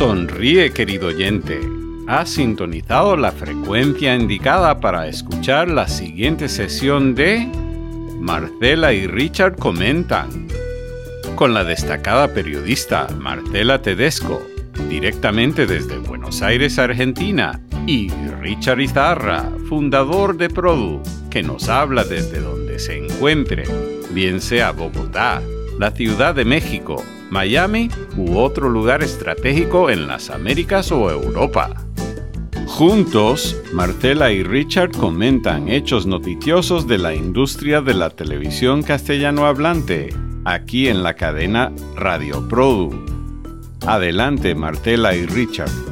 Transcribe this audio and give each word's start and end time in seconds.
Sonríe, 0.00 0.72
querido 0.72 1.08
oyente. 1.08 1.60
Has 2.06 2.30
sintonizado 2.30 3.18
la 3.18 3.32
frecuencia 3.32 4.16
indicada 4.16 4.80
para 4.80 5.06
escuchar 5.08 5.68
la 5.68 5.88
siguiente 5.88 6.48
sesión 6.48 7.14
de 7.14 7.46
Marcela 8.18 8.94
y 8.94 9.06
Richard 9.06 9.56
comentan 9.56 10.48
con 11.34 11.52
la 11.52 11.64
destacada 11.64 12.32
periodista 12.32 13.08
Marcela 13.18 13.82
Tedesco, 13.82 14.40
directamente 14.88 15.66
desde 15.66 15.98
Buenos 15.98 16.40
Aires, 16.40 16.78
Argentina, 16.78 17.60
y 17.86 18.08
Richard 18.40 18.80
Izarra, 18.80 19.50
fundador 19.68 20.38
de 20.38 20.48
Produ, 20.48 21.02
que 21.28 21.42
nos 21.42 21.68
habla 21.68 22.04
desde 22.04 22.40
donde 22.40 22.78
se 22.78 22.96
encuentre, 22.96 23.64
bien 24.12 24.40
sea 24.40 24.70
Bogotá, 24.70 25.42
la 25.78 25.90
Ciudad 25.90 26.34
de 26.34 26.46
México, 26.46 27.04
Miami 27.30 27.88
u 28.16 28.36
otro 28.36 28.68
lugar 28.68 29.02
estratégico 29.02 29.90
en 29.90 30.06
las 30.06 30.30
Américas 30.30 30.92
o 30.92 31.10
Europa. 31.10 31.70
Juntos, 32.66 33.60
Martela 33.72 34.32
y 34.32 34.42
Richard 34.42 34.92
comentan 34.92 35.68
hechos 35.68 36.06
noticiosos 36.06 36.86
de 36.86 36.98
la 36.98 37.14
industria 37.14 37.80
de 37.80 37.94
la 37.94 38.10
televisión 38.10 38.82
castellano 38.82 39.46
hablante, 39.46 40.14
aquí 40.44 40.88
en 40.88 41.02
la 41.02 41.14
cadena 41.14 41.72
Radio 41.96 42.46
Produ. 42.48 42.90
Adelante, 43.86 44.54
Martela 44.54 45.14
y 45.14 45.26
Richard. 45.26 45.89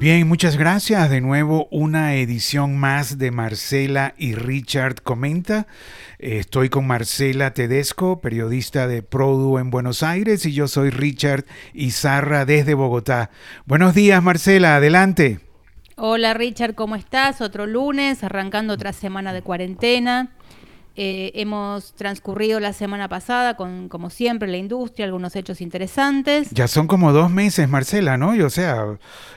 Bien, 0.00 0.26
muchas 0.26 0.56
gracias. 0.56 1.10
De 1.10 1.20
nuevo, 1.20 1.68
una 1.70 2.14
edición 2.14 2.78
más 2.78 3.18
de 3.18 3.30
Marcela 3.30 4.14
y 4.16 4.34
Richard 4.34 5.02
Comenta. 5.02 5.66
Estoy 6.18 6.70
con 6.70 6.86
Marcela 6.86 7.52
Tedesco, 7.52 8.22
periodista 8.22 8.88
de 8.88 9.02
Produ 9.02 9.58
en 9.58 9.70
Buenos 9.70 10.02
Aires, 10.02 10.46
y 10.46 10.54
yo 10.54 10.68
soy 10.68 10.88
Richard 10.88 11.44
Izarra 11.74 12.46
desde 12.46 12.72
Bogotá. 12.72 13.28
Buenos 13.66 13.94
días, 13.94 14.22
Marcela, 14.22 14.76
adelante. 14.76 15.40
Hola 15.96 16.32
Richard, 16.32 16.74
¿cómo 16.74 16.96
estás? 16.96 17.42
Otro 17.42 17.66
lunes, 17.66 18.24
arrancando 18.24 18.72
otra 18.72 18.94
semana 18.94 19.34
de 19.34 19.42
cuarentena. 19.42 20.30
Eh, 20.96 21.30
hemos 21.34 21.94
transcurrido 21.94 22.60
la 22.60 22.72
semana 22.72 23.08
pasada 23.08 23.56
con, 23.56 23.88
como 23.88 24.10
siempre, 24.10 24.48
la 24.48 24.56
industria, 24.56 25.06
algunos 25.06 25.36
hechos 25.36 25.60
interesantes. 25.60 26.50
Ya 26.50 26.68
son 26.68 26.86
como 26.86 27.12
dos 27.12 27.30
meses, 27.30 27.68
Marcela, 27.68 28.16
¿no? 28.16 28.30
o 28.44 28.50
sea, 28.50 28.84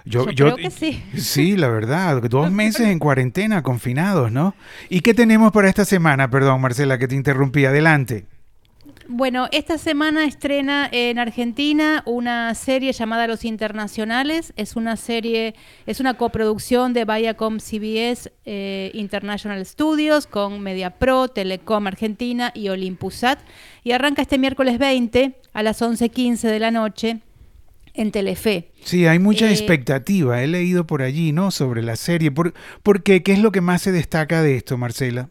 yo, 0.04 0.30
yo, 0.32 0.56
creo 0.56 0.56
que 0.58 0.72
sí. 0.72 1.04
Sí, 1.18 1.56
la 1.56 1.68
verdad, 1.68 2.22
dos 2.24 2.52
meses 2.64 2.88
en 2.88 3.00
cuarentena, 3.00 3.62
confinados, 3.62 4.32
¿no? 4.32 4.56
¿Y 4.90 5.02
qué 5.02 5.14
tenemos 5.14 5.52
para 5.52 5.70
esta 5.70 5.86
semana? 5.86 6.30
Perdón, 6.30 6.62
Marcela, 6.62 6.98
que 6.98 7.08
te 7.08 7.16
interrumpí. 7.16 7.66
Adelante. 7.66 8.26
Bueno, 9.08 9.50
esta 9.52 9.78
semana 9.78 10.26
estrena 10.26 10.88
en 10.92 11.20
Argentina 11.20 12.04
una 12.06 12.54
serie 12.56 12.94
llamada 12.94 13.28
Los 13.28 13.44
Internacionales. 13.44 14.54
Es 14.56 14.76
una 14.76 14.96
serie, 14.96 15.56
es 15.86 16.00
una 16.00 16.14
coproducción 16.14 16.94
de 16.94 17.04
Viacom 17.04 17.60
CBS 17.60 18.32
eh, 18.46 18.92
International 18.94 19.66
Studios 19.66 20.26
con 20.26 20.62
MediaPro, 20.62 21.28
Telecom 21.28 21.88
Argentina 21.88 22.52
y 22.56 22.70
Olympusat. 22.70 23.40
Y 23.84 23.92
arranca 23.92 24.22
este 24.22 24.38
miércoles 24.38 24.80
20 24.80 25.36
a 25.52 25.64
las 25.64 25.82
11.15 25.82 26.42
de 26.50 26.60
la 26.60 26.72
noche 26.72 27.20
en 27.94 28.12
Telefe. 28.12 28.72
Sí, 28.84 29.06
hay 29.06 29.20
mucha 29.20 29.50
eh, 29.50 29.52
expectativa. 29.52 30.42
He 30.42 30.48
leído 30.48 30.88
por 30.88 31.02
allí, 31.02 31.34
¿no? 31.34 31.52
Sobre 31.52 31.84
la 31.84 31.98
serie. 31.98 32.32
¿Por, 32.32 32.54
¿Por 32.84 33.04
qué? 33.04 33.22
¿Qué 33.22 33.34
es 33.34 33.40
lo 33.40 33.52
que 33.52 33.62
más 33.62 33.82
se 33.82 33.92
destaca 33.92 34.42
de 34.42 34.56
esto, 34.56 34.78
Marcela? 34.78 35.30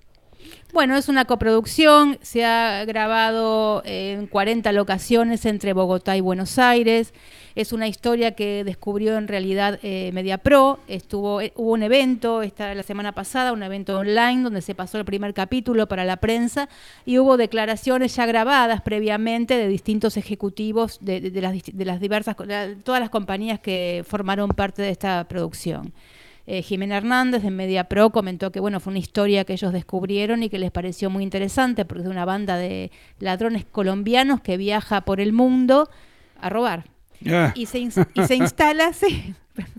Bueno, 0.73 0.97
es 0.97 1.11
una 1.11 1.27
coproducción, 1.27 2.19
se 2.23 2.47
ha 2.47 2.87
grabado 2.87 3.83
en 3.85 4.27
40 4.27 4.73
locaciones 4.73 5.45
entre 5.45 5.75
Bogotá 5.75 6.17
y 6.17 6.23
Buenos 6.23 6.59
Aires. 6.59 7.13
Es 7.55 7.75
una 7.75 7.89
historia 7.89 8.35
que 8.35 8.65
descubrió 8.65 9.19
en 9.19 9.29
realidad 9.29 9.79
eh, 9.83 10.11
MediaPro. 10.15 10.81
Estuvo, 10.89 11.43
eh, 11.43 11.53
hubo 11.57 11.73
un 11.73 11.83
evento 11.83 12.41
esta, 12.41 12.75
la 12.75 12.83
semana 12.85 13.13
pasada, 13.13 13.53
un 13.53 13.63
evento 13.63 13.99
online 13.99 14.45
donde 14.45 14.63
se 14.63 14.75
pasó 14.75 14.97
el 14.97 15.05
primer 15.05 15.35
capítulo 15.35 15.89
para 15.89 16.07
la 16.07 16.17
prensa 16.17 16.71
y 17.05 17.19
hubo 17.19 17.37
declaraciones 17.37 18.17
ya 18.17 18.25
grabadas 18.25 18.81
previamente 18.81 19.59
de 19.59 19.69
distintos 19.69 20.17
ejecutivos 20.17 20.97
de, 21.03 21.31
las, 21.35 21.55
de 21.71 21.85
las 21.85 22.01
diversas, 22.01 22.35
todas 22.83 23.01
las 23.01 23.11
compañías 23.11 23.61
que 23.61 24.07
formaron 24.09 24.49
parte 24.49 24.81
de 24.81 24.89
esta 24.89 25.23
producción. 25.25 25.93
Eh, 26.47 26.63
Jimena 26.63 26.97
Hernández 26.97 27.43
de 27.43 27.51
Media 27.51 27.85
Pro 27.85 28.11
comentó 28.11 28.51
que 28.51 28.61
bueno, 28.61 28.81
fue 28.81 28.91
una 28.91 28.99
historia 28.99 29.45
que 29.45 29.53
ellos 29.53 29.73
descubrieron 29.73 30.43
y 30.43 30.49
que 30.49 30.59
les 30.59 30.71
pareció 30.71 31.09
muy 31.09 31.23
interesante 31.23 31.85
porque 31.85 32.03
es 32.03 32.09
una 32.09 32.25
banda 32.25 32.57
de 32.57 32.91
ladrones 33.21 33.65
colombianos 33.65 34.41
que 34.41 34.57
viaja 34.57 35.03
por 35.03 35.21
el 35.21 35.33
mundo 35.33 35.89
a 36.41 36.49
robar. 36.49 36.85
Ah. 37.31 37.53
Y, 37.55 37.67
se 37.67 37.79
instala, 38.35 38.93
sí, 38.93 39.35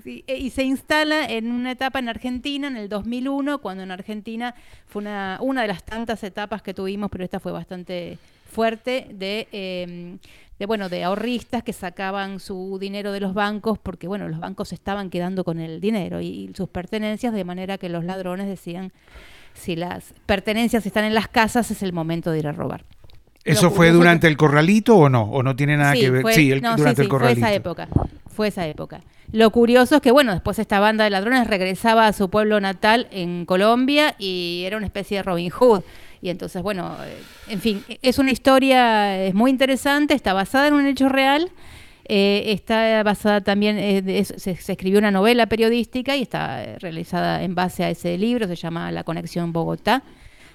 y 0.28 0.50
se 0.52 0.64
instala 0.64 1.26
en 1.26 1.52
una 1.52 1.72
etapa 1.72 2.00
en 2.00 2.10
Argentina 2.10 2.68
en 2.68 2.78
el 2.78 2.90
2001, 2.90 3.60
cuando 3.60 3.84
en 3.84 3.92
Argentina 3.92 4.56
fue 4.86 5.02
una, 5.02 5.40
una 5.42 5.64
de 5.64 5.68
las 5.68 5.84
tantas 5.84 6.24
etapas 6.24 6.62
que 6.62 6.74
tuvimos, 6.74 7.10
pero 7.12 7.24
esta 7.24 7.40
fue 7.40 7.52
bastante 7.52 8.18
fuerte, 8.54 9.08
de 9.12 9.48
em, 9.52 10.20
de 10.64 10.68
bueno, 10.68 10.88
de 10.88 11.04
ahorristas 11.04 11.62
que 11.62 11.74
sacaban 11.74 12.40
su 12.40 12.78
dinero 12.80 13.12
de 13.12 13.20
los 13.20 13.34
bancos 13.34 13.78
porque 13.80 14.08
bueno, 14.08 14.30
los 14.30 14.40
bancos 14.40 14.72
estaban 14.72 15.10
quedando 15.10 15.44
con 15.44 15.60
el 15.60 15.82
dinero 15.82 16.22
y, 16.22 16.52
sus 16.56 16.70
pertenencias 16.70 17.34
de 17.34 17.44
manera 17.44 17.78
que 17.78 17.90
los 17.90 18.06
ladrones 18.06 18.48
decían 18.48 18.94
si 19.54 19.76
las 19.76 20.14
pertenencias 20.26 20.86
están 20.86 21.04
en 21.04 21.14
las 21.14 21.28
casas 21.28 21.70
es 21.70 21.84
el 21.84 21.92
momento 21.92 22.32
de 22.32 22.40
ir 22.40 22.48
a 22.48 22.54
robar. 22.54 22.86
¿Eso 23.44 23.72
fue 23.72 23.92
durante 23.92 24.28
el 24.28 24.38
corralito 24.38 24.96
o 24.96 25.10
no? 25.10 25.24
¿O 25.24 25.44
no 25.44 25.54
tiene 25.54 25.76
nada 25.76 25.96
que 25.96 26.10
ver? 26.10 26.26
sí, 26.34 26.50
durante 26.78 27.02
el 27.02 27.10
corralito. 27.10 27.42
Fue 27.42 27.50
esa 27.50 27.54
época. 27.54 27.88
Fue 28.30 28.48
esa 28.48 28.66
época. 28.66 29.02
Lo 29.34 29.50
curioso 29.52 29.98
es 29.98 30.02
que, 30.02 30.12
bueno, 30.12 30.32
después 30.32 30.60
esta 30.60 30.80
banda 30.80 31.04
de 31.04 31.10
ladrones 31.10 31.46
regresaba 31.48 32.08
a 32.08 32.14
su 32.14 32.30
pueblo 32.30 32.62
natal 32.62 33.10
en 33.12 33.46
Colombia 33.46 34.16
y 34.18 34.64
era 34.66 34.78
una 34.78 34.86
especie 34.86 35.18
de 35.18 35.24
Robin 35.24 35.50
Hood. 35.50 35.84
Y 36.24 36.30
entonces, 36.30 36.62
bueno, 36.62 36.96
eh, 37.04 37.18
en 37.50 37.60
fin, 37.60 37.84
es 38.02 38.18
una 38.18 38.32
historia, 38.32 39.26
es 39.26 39.34
muy 39.34 39.52
interesante, 39.52 40.14
está 40.14 40.32
basada 40.32 40.70
en 40.70 40.74
un 40.74 40.86
hecho 40.86 41.10
real. 41.10 41.52
Eh, 42.06 42.44
está 42.48 43.04
basada 43.04 43.42
también, 43.42 43.78
eh, 43.78 44.24
se, 44.24 44.52
escribió 44.52 45.00
una 45.00 45.12
novela 45.12 45.48
periodística 45.48 46.16
y 46.16 46.22
está 46.22 46.78
realizada 46.80 47.44
en 47.44 47.56
base 47.56 47.84
a 47.84 47.90
ese 47.90 48.18
libro, 48.18 48.48
se 48.48 48.56
llama 48.56 48.90
La 48.94 49.04
Conexión 49.04 49.52
Bogotá, 49.52 50.04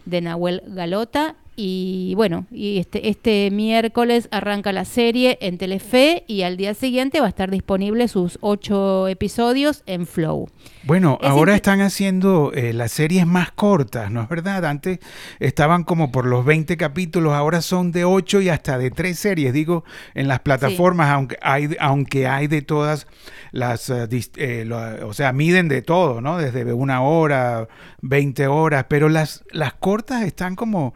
de 0.07 0.23
Nahuel 0.23 0.63
Galota. 0.69 1.37
Y 1.61 2.15
bueno, 2.15 2.47
y 2.53 2.79
este, 2.79 3.09
este 3.09 3.51
miércoles 3.51 4.29
arranca 4.31 4.71
la 4.71 4.85
serie 4.85 5.39
en 5.41 5.59
Telefe 5.59 6.23
y 6.29 6.43
al 6.43 6.57
día 6.57 6.73
siguiente 6.73 7.19
va 7.19 7.27
a 7.27 7.31
estar 7.31 7.51
disponible 7.51 8.07
sus 8.07 8.39
ocho 8.43 9.09
episodios 9.09 9.83
en 9.87 10.07
Flow. 10.07 10.49
Bueno, 10.85 11.19
ahora 11.21 11.57
están 11.57 11.81
haciendo 11.81 12.53
eh, 12.55 12.73
las 12.73 12.93
series 12.93 13.27
más 13.27 13.51
cortas, 13.51 14.09
¿no 14.13 14.23
es 14.23 14.29
verdad? 14.29 14.65
Antes 14.67 15.01
estaban 15.41 15.83
como 15.83 16.13
por 16.13 16.27
los 16.27 16.45
20 16.45 16.77
capítulos, 16.77 17.33
ahora 17.33 17.61
son 17.61 17.91
de 17.91 18.05
8 18.05 18.41
y 18.43 18.51
hasta 18.51 18.79
de 18.79 18.93
3 18.93 19.19
series, 19.19 19.53
digo, 19.53 19.83
en 20.15 20.29
las 20.29 20.39
plataformas, 20.39 21.11
aunque, 21.11 21.39
hay, 21.43 21.77
aunque 21.81 22.29
hay 22.29 22.47
de 22.47 22.63
todas 22.63 23.09
las, 23.51 23.91
eh, 23.91 24.07
eh, 24.37 24.71
o 25.03 25.13
sea, 25.13 25.33
miden 25.33 25.67
de 25.67 25.83
todo, 25.83 26.21
¿no? 26.21 26.39
Desde 26.39 26.73
una 26.73 27.03
hora, 27.03 27.67
20 28.03 28.47
horas, 28.47 28.87
pero 28.89 29.09
las, 29.09 29.45
las 29.51 29.75
cortas 29.75 30.23
están 30.23 30.55
como 30.55 30.95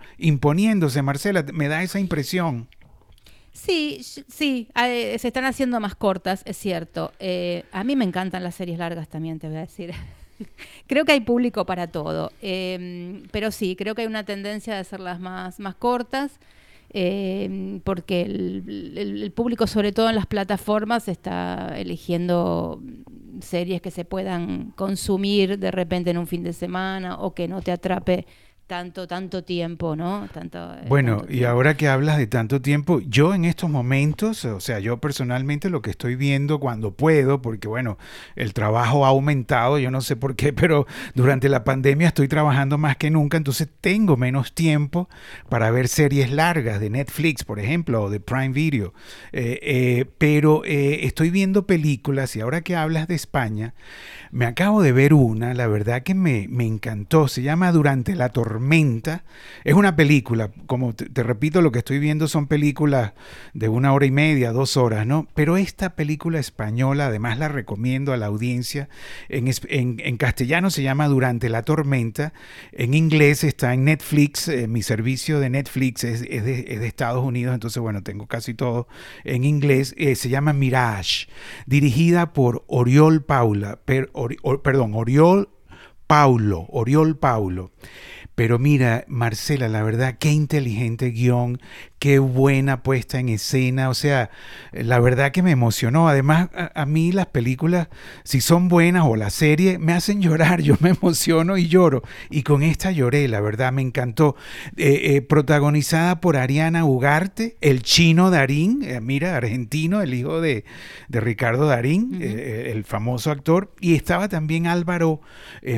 imponiendo 0.53 0.89
Marcela, 1.03 1.45
me 1.53 1.69
da 1.69 1.83
esa 1.83 1.99
impresión. 1.99 2.69
Sí, 3.53 4.01
sí, 4.29 4.69
eh, 4.75 5.17
se 5.19 5.29
están 5.29 5.45
haciendo 5.45 5.81
más 5.81 5.95
cortas, 5.95 6.43
es 6.45 6.59
cierto. 6.59 7.13
Eh, 7.21 7.65
a 7.73 7.85
mí 7.85 7.97
me 7.97 8.05
encantan 8.05 8.43
las 8.43 8.55
series 8.55 8.79
largas 8.79 9.09
también, 9.09 9.39
te 9.39 9.49
voy 9.49 9.57
a 9.57 9.61
decir. 9.61 9.93
creo 10.87 11.05
que 11.05 11.13
hay 11.13 11.21
público 11.21 11.65
para 11.65 11.87
todo, 11.87 12.33
em, 12.43 13.23
pero 13.31 13.51
sí, 13.51 13.77
creo 13.77 13.95
que 13.95 14.03
hay 14.03 14.09
una 14.09 14.25
tendencia 14.25 14.75
de 14.75 14.81
hacerlas 14.81 15.21
más, 15.21 15.59
más 15.59 15.75
cortas. 15.75 16.33
Em, 16.95 17.81
porque 17.81 18.21
el, 18.23 19.33
público, 19.35 19.67
sobre 19.67 19.93
todo 19.93 20.11
en 20.11 20.17
las 20.17 20.27
plataformas, 20.27 21.09
está 21.09 21.73
eligiendo 21.79 22.83
series 23.41 23.81
que 23.81 23.91
se 23.91 24.05
puedan 24.05 24.73
consumir 24.73 25.59
de 25.59 25.71
repente 25.71 26.11
en 26.11 26.19
un 26.19 26.27
fin 26.27 26.43
de 26.43 26.53
semana 26.53 27.19
o 27.19 27.35
que 27.35 27.49
no 27.49 27.63
te 27.63 27.73
atrape 27.73 28.27
tanto, 28.67 29.07
tanto 29.07 29.45
tiempo, 29.45 29.97
¿no? 29.97 30.29
Tanto, 30.33 30.59
eh, 30.59 30.87
bueno, 30.89 31.25
y 31.29 31.45
ahora 31.45 31.77
que 31.77 31.89
hablas 31.89 32.17
de 32.17 32.27
tanto 32.27 32.63
tiempo, 32.63 33.01
yo 33.01 33.35
en 33.35 33.45
estos 33.45 33.69
momentos, 33.69 34.45
o 34.45 34.61
sea, 34.61 34.79
yo 34.79 34.99
personalmente 34.99 35.69
lo 35.69 35.83
que 35.83 35.91
estoy 35.91 36.17
viendo 36.17 36.59
cuando 36.59 36.93
puedo, 36.93 37.43
porque 37.43 37.69
bueno, 37.69 37.99
el 38.35 38.55
trabajo 38.55 39.05
ha 39.05 39.09
aumentado, 39.09 39.79
yo 39.79 39.91
no 39.91 40.01
sé 40.01 40.17
por 40.17 40.37
qué, 40.37 40.53
pero 40.55 40.87
durante 41.15 41.49
la 41.49 41.65
pandemia 41.65 42.09
estoy 42.09 42.29
trabajando 42.29 42.79
más 42.79 42.97
que 42.97 43.11
nunca, 43.11 43.37
entonces 43.37 43.69
tengo 43.81 44.17
menos 44.17 44.55
tiempo 44.55 45.09
para 45.49 45.71
ver 45.71 45.89
series 45.89 46.31
largas 46.31 46.81
de 46.81 46.89
Netflix, 46.89 47.45
por 47.45 47.59
ejemplo, 47.59 48.05
o 48.05 48.11
de 48.11 48.21
Prime 48.21 48.51
Video. 48.51 48.95
Eh, 49.33 49.59
eh, 49.63 50.07
pero 50.19 50.63
estoy 50.65 51.31
viendo 51.31 51.67
películas 51.67 52.37
y 52.37 52.41
ahora 52.41 52.63
que 52.63 52.77
hablas 52.77 53.09
de 53.09 53.17
España, 53.17 53.75
me 54.31 54.47
acabo 54.47 54.83
de 54.83 54.93
ver 54.93 55.13
una, 55.13 55.53
la 55.53 55.67
verdad 55.67 56.03
que 56.03 56.15
me, 56.15 56.47
me 56.49 56.65
encantó, 56.65 57.29
se 57.29 57.43
llama 57.43 57.71
Durante 57.73 58.15
la 58.15 58.31
tormenta 58.31 58.52
Tormenta. 58.53 59.25
Es 59.65 59.73
una 59.73 59.97
película, 59.97 60.51
como 60.67 60.95
te, 60.95 61.23
repito, 61.23 61.63
lo 61.63 61.73
que 61.73 61.79
estoy 61.79 61.99
viendo 61.99 62.29
son 62.29 62.49
películas 62.49 63.15
de 63.55 63.71
una 63.71 63.95
hora 63.95 64.05
y 64.05 64.11
media, 64.11 64.53
dos 64.53 64.77
horas, 64.77 65.07
¿no? 65.07 65.27
Pero 65.35 65.57
esta 65.57 65.97
película 65.97 66.39
española, 66.39 67.07
además 67.07 67.39
la 67.39 67.49
recomiendo 67.49 68.13
a 68.13 68.19
la 68.19 68.27
audiencia, 68.27 68.91
en, 69.31 69.49
en, 69.69 70.17
castellano 70.19 70.69
se 70.69 70.83
llama 70.83 71.09
Durante 71.09 71.49
la 71.49 71.63
Tormenta, 71.63 72.35
en 72.73 72.93
inglés 72.93 73.43
está 73.43 73.73
en 73.73 73.85
Netflix, 73.85 74.49
eh, 74.49 74.69
mi 74.69 74.83
servicio 74.83 75.41
de 75.41 75.49
Netflix 75.49 76.05
es, 76.05 76.21
de, 76.21 76.87
Estados 76.87 77.25
Unidos, 77.25 77.55
entonces 77.55 77.81
bueno, 77.81 78.03
tengo 78.03 78.27
casi 78.27 78.53
todo 78.53 78.87
en 79.25 79.45
inglés, 79.45 79.95
eh, 79.97 80.15
se 80.15 80.29
llama 80.29 80.53
Mirage, 80.53 81.27
dirigida 81.65 82.35
por 82.35 82.65
Oriol 82.67 83.25
Paula, 83.25 83.81
perdón, 83.87 84.93
Oriol 84.95 85.49
Paulo, 86.07 86.67
Oriol 86.69 87.17
Paulo. 87.17 87.71
Pero 88.43 88.59
mira, 88.59 89.05
Marcela, 89.07 89.69
la 89.69 89.85
verdad, 89.85 90.17
qué 90.19 90.33
inteligente 90.33 91.13
guion, 91.13 91.61
qué 92.03 92.19
buena 92.19 92.83
puesta 92.83 93.21
en 93.21 93.29
escena, 93.29 93.89
o 93.89 93.95
sea, 93.95 94.29
la 94.73 94.99
verdad 94.99 95.31
que 95.31 95.41
me 95.41 95.53
emocionó. 95.53 96.09
Además, 96.09 96.49
a, 96.53 96.85
mí 96.85 97.13
las 97.13 97.27
películas, 97.27 97.87
si 98.25 98.41
son 98.41 98.67
buenas 98.67 99.05
o 99.07 99.15
la 99.15 99.31
serie, 99.31 99.79
me 99.79 99.93
hacen 99.93 100.21
llorar, 100.21 100.63
yo 100.63 100.75
me 100.81 100.91
emociono 100.91 101.57
y 101.57 101.69
lloro. 101.69 102.03
Y 102.29 102.43
con 102.43 102.65
esta 102.65 102.91
lloré, 102.91 103.29
la 103.29 103.41
verdad, 103.41 103.71
me 103.71 103.83
encantó. 103.83 104.35
Eh, 104.77 105.15
eh, 105.15 105.23
protagonizada 105.23 106.21
por 106.21 106.37
Ariana 106.37 106.85
Ugarte, 106.85 107.57
el 107.61 107.85
chino 107.85 108.33
Darín, 108.33 108.83
eh, 108.83 109.01
mira, 109.01 109.37
argentino, 109.37 110.03
el 110.03 110.13
hijo 110.13 110.41
de, 110.41 110.65
Ricardo 111.09 111.67
Darín, 111.67 112.21
el 112.21 112.83
famoso 112.83 113.31
actor, 113.31 113.71
y 113.81 113.95
estaba 113.95 114.29
también 114.29 114.67
Álvaro 114.67 115.21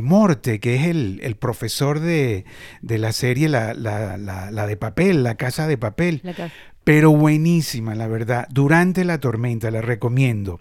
Morte, 0.01 0.59
que 0.59 0.77
es 0.77 0.87
el, 0.87 1.37
profesor 1.39 2.01
de, 2.01 2.47
la 2.81 3.13
serie 3.13 3.51
la, 3.51 3.75
la 3.75 4.67
de 4.67 4.77
papel, 4.79 5.23
La 5.23 5.35
Casa 5.35 5.67
de 5.67 5.77
Papel 5.77 6.14
pero 6.85 7.11
buenísima, 7.11 7.95
la 7.95 8.07
verdad. 8.07 8.47
Durante 8.51 9.05
la 9.05 9.19
tormenta, 9.19 9.71
la 9.71 9.81
recomiendo. 9.81 10.61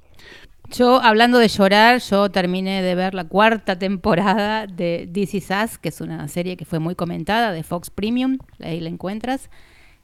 Yo, 0.71 1.01
hablando 1.01 1.37
de 1.37 1.49
llorar, 1.49 1.99
yo 1.99 2.31
terminé 2.31 2.81
de 2.81 2.95
ver 2.95 3.13
la 3.13 3.25
cuarta 3.25 3.77
temporada 3.77 4.65
de 4.65 5.09
This 5.11 5.35
Is 5.35 5.49
Us, 5.49 5.77
que 5.77 5.89
es 5.89 6.01
una 6.01 6.27
serie 6.27 6.57
que 6.57 6.65
fue 6.65 6.79
muy 6.79 6.95
comentada, 6.95 7.51
de 7.51 7.63
Fox 7.63 7.89
Premium, 7.89 8.37
ahí 8.59 8.79
la 8.79 8.89
encuentras. 8.89 9.49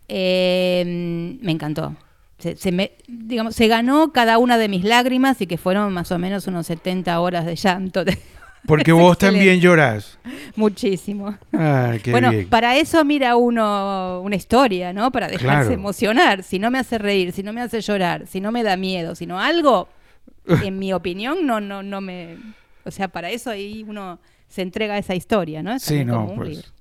Eh, 0.10 1.38
me 1.42 1.52
encantó. 1.52 1.96
Se, 2.38 2.72
me, 2.72 2.94
digamos, 3.08 3.56
se 3.56 3.68
ganó 3.68 4.14
cada 4.14 4.38
una 4.38 4.58
de 4.58 4.70
mis 4.70 4.84
lágrimas 4.84 5.42
y 5.42 5.48
que 5.48 5.58
fueron 5.58 5.94
más 5.94 6.12
o 6.12 6.20
menos 6.20 6.48
unos 6.48 6.68
70 6.68 7.20
horas 7.20 7.46
de 7.46 7.56
llanto. 7.56 8.04
Porque 8.66 8.92
vos 8.94 9.18
también 9.18 9.60
llorás. 9.60 10.18
Muchísimo. 10.56 11.38
bueno, 11.52 12.32
para 12.50 12.78
eso 12.78 13.04
mira 13.06 13.36
uno 13.36 14.22
una 14.24 14.36
historia, 14.36 14.94
¿no? 14.94 15.12
Para 15.12 15.28
dejarse 15.28 15.74
emocionar. 15.74 16.44
Si 16.44 16.60
no 16.60 16.72
me 16.72 16.80
hace 16.80 16.98
reír, 16.98 17.32
si 17.32 17.44
no 17.44 17.54
me 17.54 17.62
hace 17.62 17.82
llorar, 17.82 18.28
si 18.28 18.42
no 18.42 18.52
me 18.52 18.64
da 18.64 18.78
miedo, 18.78 19.16
si 19.16 19.26
no 19.26 19.40
algo, 19.40 19.88
en 20.64 20.80
mi 20.80 20.94
opinión, 20.94 21.46
no, 21.46 21.62
no, 21.62 21.84
no 21.84 22.02
me. 22.02 22.38
O 22.86 22.92
sea, 22.92 23.08
para 23.08 23.30
eso 23.30 23.50
ahí 23.50 23.86
uno 23.88 24.20
se 24.48 24.62
entrega 24.62 24.96
a 24.96 24.98
esa 24.98 25.16
historia, 25.16 25.62
¿no? 25.62 25.78
sí, 25.80 26.04
no, 26.04 26.34
pues. 26.36 26.74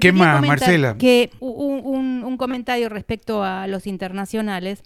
¿Qué 0.00 0.12
más, 0.12 0.44
Marcela? 0.44 0.98
Que 0.98 1.30
un, 1.40 2.22
un 2.24 2.36
comentario 2.36 2.90
respecto 2.90 3.42
a 3.42 3.66
los 3.68 3.86
internacionales, 3.86 4.82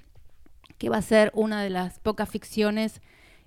que 0.79 0.91
va 0.91 0.99
a 0.99 1.03
ser 1.03 1.33
una 1.35 1.63
de 1.63 1.71
las 1.71 1.99
pocas 1.99 2.29
ficciones 2.29 3.01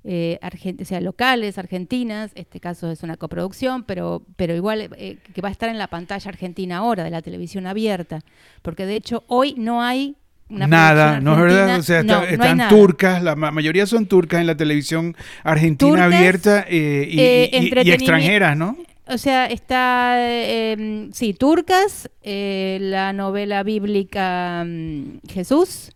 eh, 0.08 0.40
o 0.80 0.86
sea, 0.86 1.02
locales, 1.02 1.58
argentinas, 1.58 2.32
este 2.36 2.60
caso 2.60 2.92
es 2.92 3.02
una 3.02 3.18
coproducción, 3.18 3.84
pero, 3.84 4.22
pero 4.36 4.56
igual 4.56 4.90
eh, 4.98 5.18
que 5.34 5.42
va 5.42 5.50
a 5.50 5.52
estar 5.52 5.68
en 5.68 5.80
la 5.80 5.88
pantalla 5.88 6.30
argentina 6.30 6.78
ahora, 6.78 7.04
de 7.04 7.10
la 7.10 7.24
televisión 7.24 7.66
abierta, 7.66 8.22
porque 8.62 8.86
de 8.86 8.96
hecho 8.96 9.24
hoy 9.28 9.56
no 9.58 9.82
hay 9.82 10.16
una 10.48 10.68
nada, 10.68 11.20
no 11.20 11.34
es 11.34 11.40
verdad, 11.42 11.80
o 11.80 11.82
sea, 11.82 12.02
están 12.02 12.70
turcas, 12.70 13.24
la 13.24 13.36
mayoría 13.36 13.88
son 13.88 14.06
turcas 14.06 14.42
en 14.42 14.48
la 14.48 14.56
televisión 14.56 15.16
argentina 15.44 16.06
abierta 16.06 16.66
eh, 16.70 17.08
y, 17.10 17.88
y, 17.88 17.92
extranjeras, 17.92 18.56
¿no? 18.56 18.78
O 19.08 19.18
sea, 19.18 19.48
está, 19.48 20.18
em, 20.20 21.12
sí, 21.14 21.34
turcas, 21.34 22.12
la 22.24 23.12
novela 23.12 23.64
bíblica 23.64 24.64
mm, 24.68 25.22
Jesús, 25.30 25.95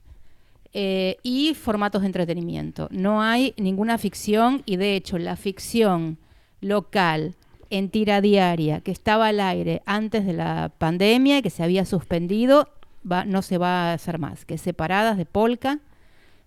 eh, 0.73 1.17
y 1.23 1.55
formatos 1.55 2.01
de 2.01 2.07
entretenimiento. 2.07 2.87
No 2.91 3.21
hay 3.21 3.53
ninguna 3.57 3.97
ficción 3.97 4.61
y 4.65 4.77
de 4.77 4.95
hecho 4.95 5.17
la 5.17 5.35
ficción 5.35 6.17
local 6.61 7.35
en 7.69 7.89
tira 7.89 8.21
diaria 8.21 8.81
que 8.81 8.91
estaba 8.91 9.27
al 9.27 9.39
aire 9.39 9.81
antes 9.85 10.25
de 10.25 10.33
la 10.33 10.71
pandemia 10.77 11.39
y 11.39 11.41
que 11.41 11.49
se 11.49 11.63
había 11.63 11.85
suspendido, 11.85 12.69
va, 13.09 13.25
no 13.25 13.41
se 13.41 13.57
va 13.57 13.91
a 13.91 13.93
hacer 13.93 14.19
más, 14.19 14.45
que 14.45 14.57
separadas 14.57 15.17
de 15.17 15.25
Polka, 15.25 15.79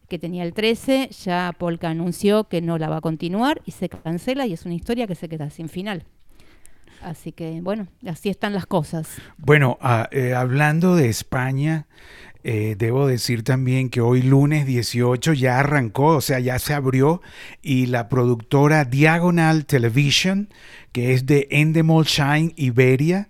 que 0.09 0.19
tenía 0.19 0.43
el 0.43 0.53
13, 0.53 1.09
ya 1.25 1.53
Polka 1.59 1.89
anunció 1.89 2.45
que 2.45 2.61
no 2.61 2.79
la 2.79 2.89
va 2.89 2.99
a 2.99 3.01
continuar 3.01 3.63
y 3.65 3.71
se 3.71 3.89
cancela 3.89 4.47
y 4.47 4.53
es 4.53 4.67
una 4.67 4.75
historia 4.75 5.07
que 5.07 5.15
se 5.15 5.29
queda 5.29 5.51
sin 5.51 5.69
final. 5.69 6.05
Así 7.03 7.33
que 7.33 7.61
bueno, 7.61 7.89
así 8.07 8.29
están 8.29 8.53
las 8.53 8.67
cosas. 8.67 9.09
Bueno, 9.37 9.79
ah, 9.81 10.09
eh, 10.13 10.35
hablando 10.35 10.95
de 10.95 11.09
España, 11.09 11.87
eh, 12.45 12.75
debo 12.77 13.07
decir 13.07 13.45
también 13.45 13.89
que 13.89 14.01
hoy 14.01 14.23
lunes 14.23 14.67
18 14.67 15.33
ya 15.35 15.61
arrancó, 15.61 16.17
o 16.17 16.21
sea, 16.21 16.41
ya 16.41 16.59
se 16.59 16.75
abrió 16.75 17.23
y 17.63 17.87
la 17.87 18.09
productora 18.09 18.85
Diagonal 18.85 19.65
Television, 19.65 20.49
que 20.91 21.13
es 21.15 21.27
de 21.27 21.47
Endemol 21.51 22.05
Shine 22.05 22.53
Iberia, 22.57 23.29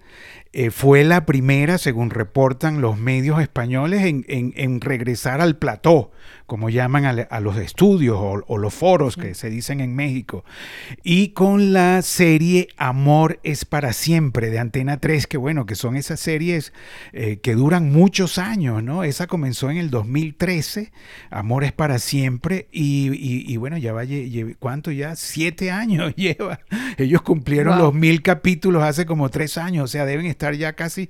eh, 0.52 0.70
fue 0.70 1.04
la 1.04 1.24
primera, 1.24 1.78
según 1.78 2.10
reportan 2.10 2.80
los 2.80 2.98
medios 2.98 3.40
españoles, 3.40 4.02
en, 4.04 4.24
en 4.28 4.80
regresar 4.80 5.40
al 5.40 5.56
plató 5.56 6.10
como 6.52 6.68
llaman 6.68 7.06
a, 7.06 7.40
los 7.40 7.56
estudios 7.56 8.18
o, 8.20 8.58
los 8.58 8.74
foros 8.74 9.16
que 9.16 9.34
se 9.34 9.48
dicen 9.48 9.80
en 9.80 9.96
México, 9.96 10.44
y 11.02 11.28
con 11.28 11.72
la 11.72 12.02
serie 12.02 12.68
Amor 12.76 13.40
es 13.42 13.64
para 13.64 13.94
siempre 13.94 14.50
de 14.50 14.58
Antena 14.58 14.98
3, 14.98 15.26
que 15.26 15.38
bueno, 15.38 15.64
que 15.64 15.76
son 15.76 15.96
esas 15.96 16.20
series 16.20 16.74
eh, 17.14 17.38
que 17.38 17.54
duran 17.54 17.90
muchos 17.90 18.36
años, 18.36 18.82
¿no? 18.82 19.02
Esa 19.02 19.28
comenzó 19.28 19.70
en 19.70 19.78
el 19.78 19.88
2013, 19.88 20.92
Amor 21.30 21.64
es 21.64 21.72
para 21.72 21.98
siempre, 21.98 22.68
y, 22.70 23.56
bueno, 23.56 23.78
ya 23.78 23.94
va, 23.94 24.02
¿cuánto 24.58 24.90
ya? 24.90 25.16
Siete 25.16 25.70
años 25.70 26.14
lleva. 26.16 26.60
Ellos 26.98 27.22
cumplieron 27.22 27.78
los 27.78 27.94
mil 27.94 28.20
capítulos 28.20 28.82
hace 28.82 29.06
como 29.06 29.30
tres 29.30 29.56
años, 29.56 29.84
o 29.84 29.88
sea, 29.88 30.04
deben 30.04 30.26
estar 30.26 30.41
ya 30.50 30.74
casi 30.74 31.08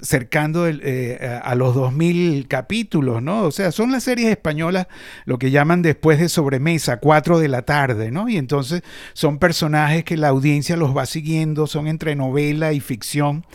cercando 0.00 0.68
eh, 0.68 1.40
a 1.42 1.54
los 1.54 1.74
dos 1.74 1.92
mil 1.92 2.46
capítulos, 2.48 3.22
¿no? 3.22 3.42
O 3.42 3.50
sea, 3.50 3.72
son 3.72 3.90
las 3.90 4.04
series 4.04 4.30
españolas 4.30 4.86
lo 5.24 5.38
que 5.38 5.50
llaman 5.50 5.82
después 5.82 6.18
de 6.18 6.28
sobremesa, 6.28 6.98
4 6.98 7.38
de 7.38 7.48
la 7.48 7.62
tarde, 7.62 8.10
¿no? 8.10 8.28
Y 8.28 8.36
entonces 8.36 8.82
son 9.12 9.38
personajes 9.38 10.04
que 10.04 10.16
la 10.16 10.28
audiencia 10.28 10.76
los 10.76 10.96
va 10.96 11.06
siguiendo, 11.06 11.66
son 11.66 11.86
entre 11.86 12.14
novela 12.14 12.72
y 12.72 12.80
ficción. 12.80 13.46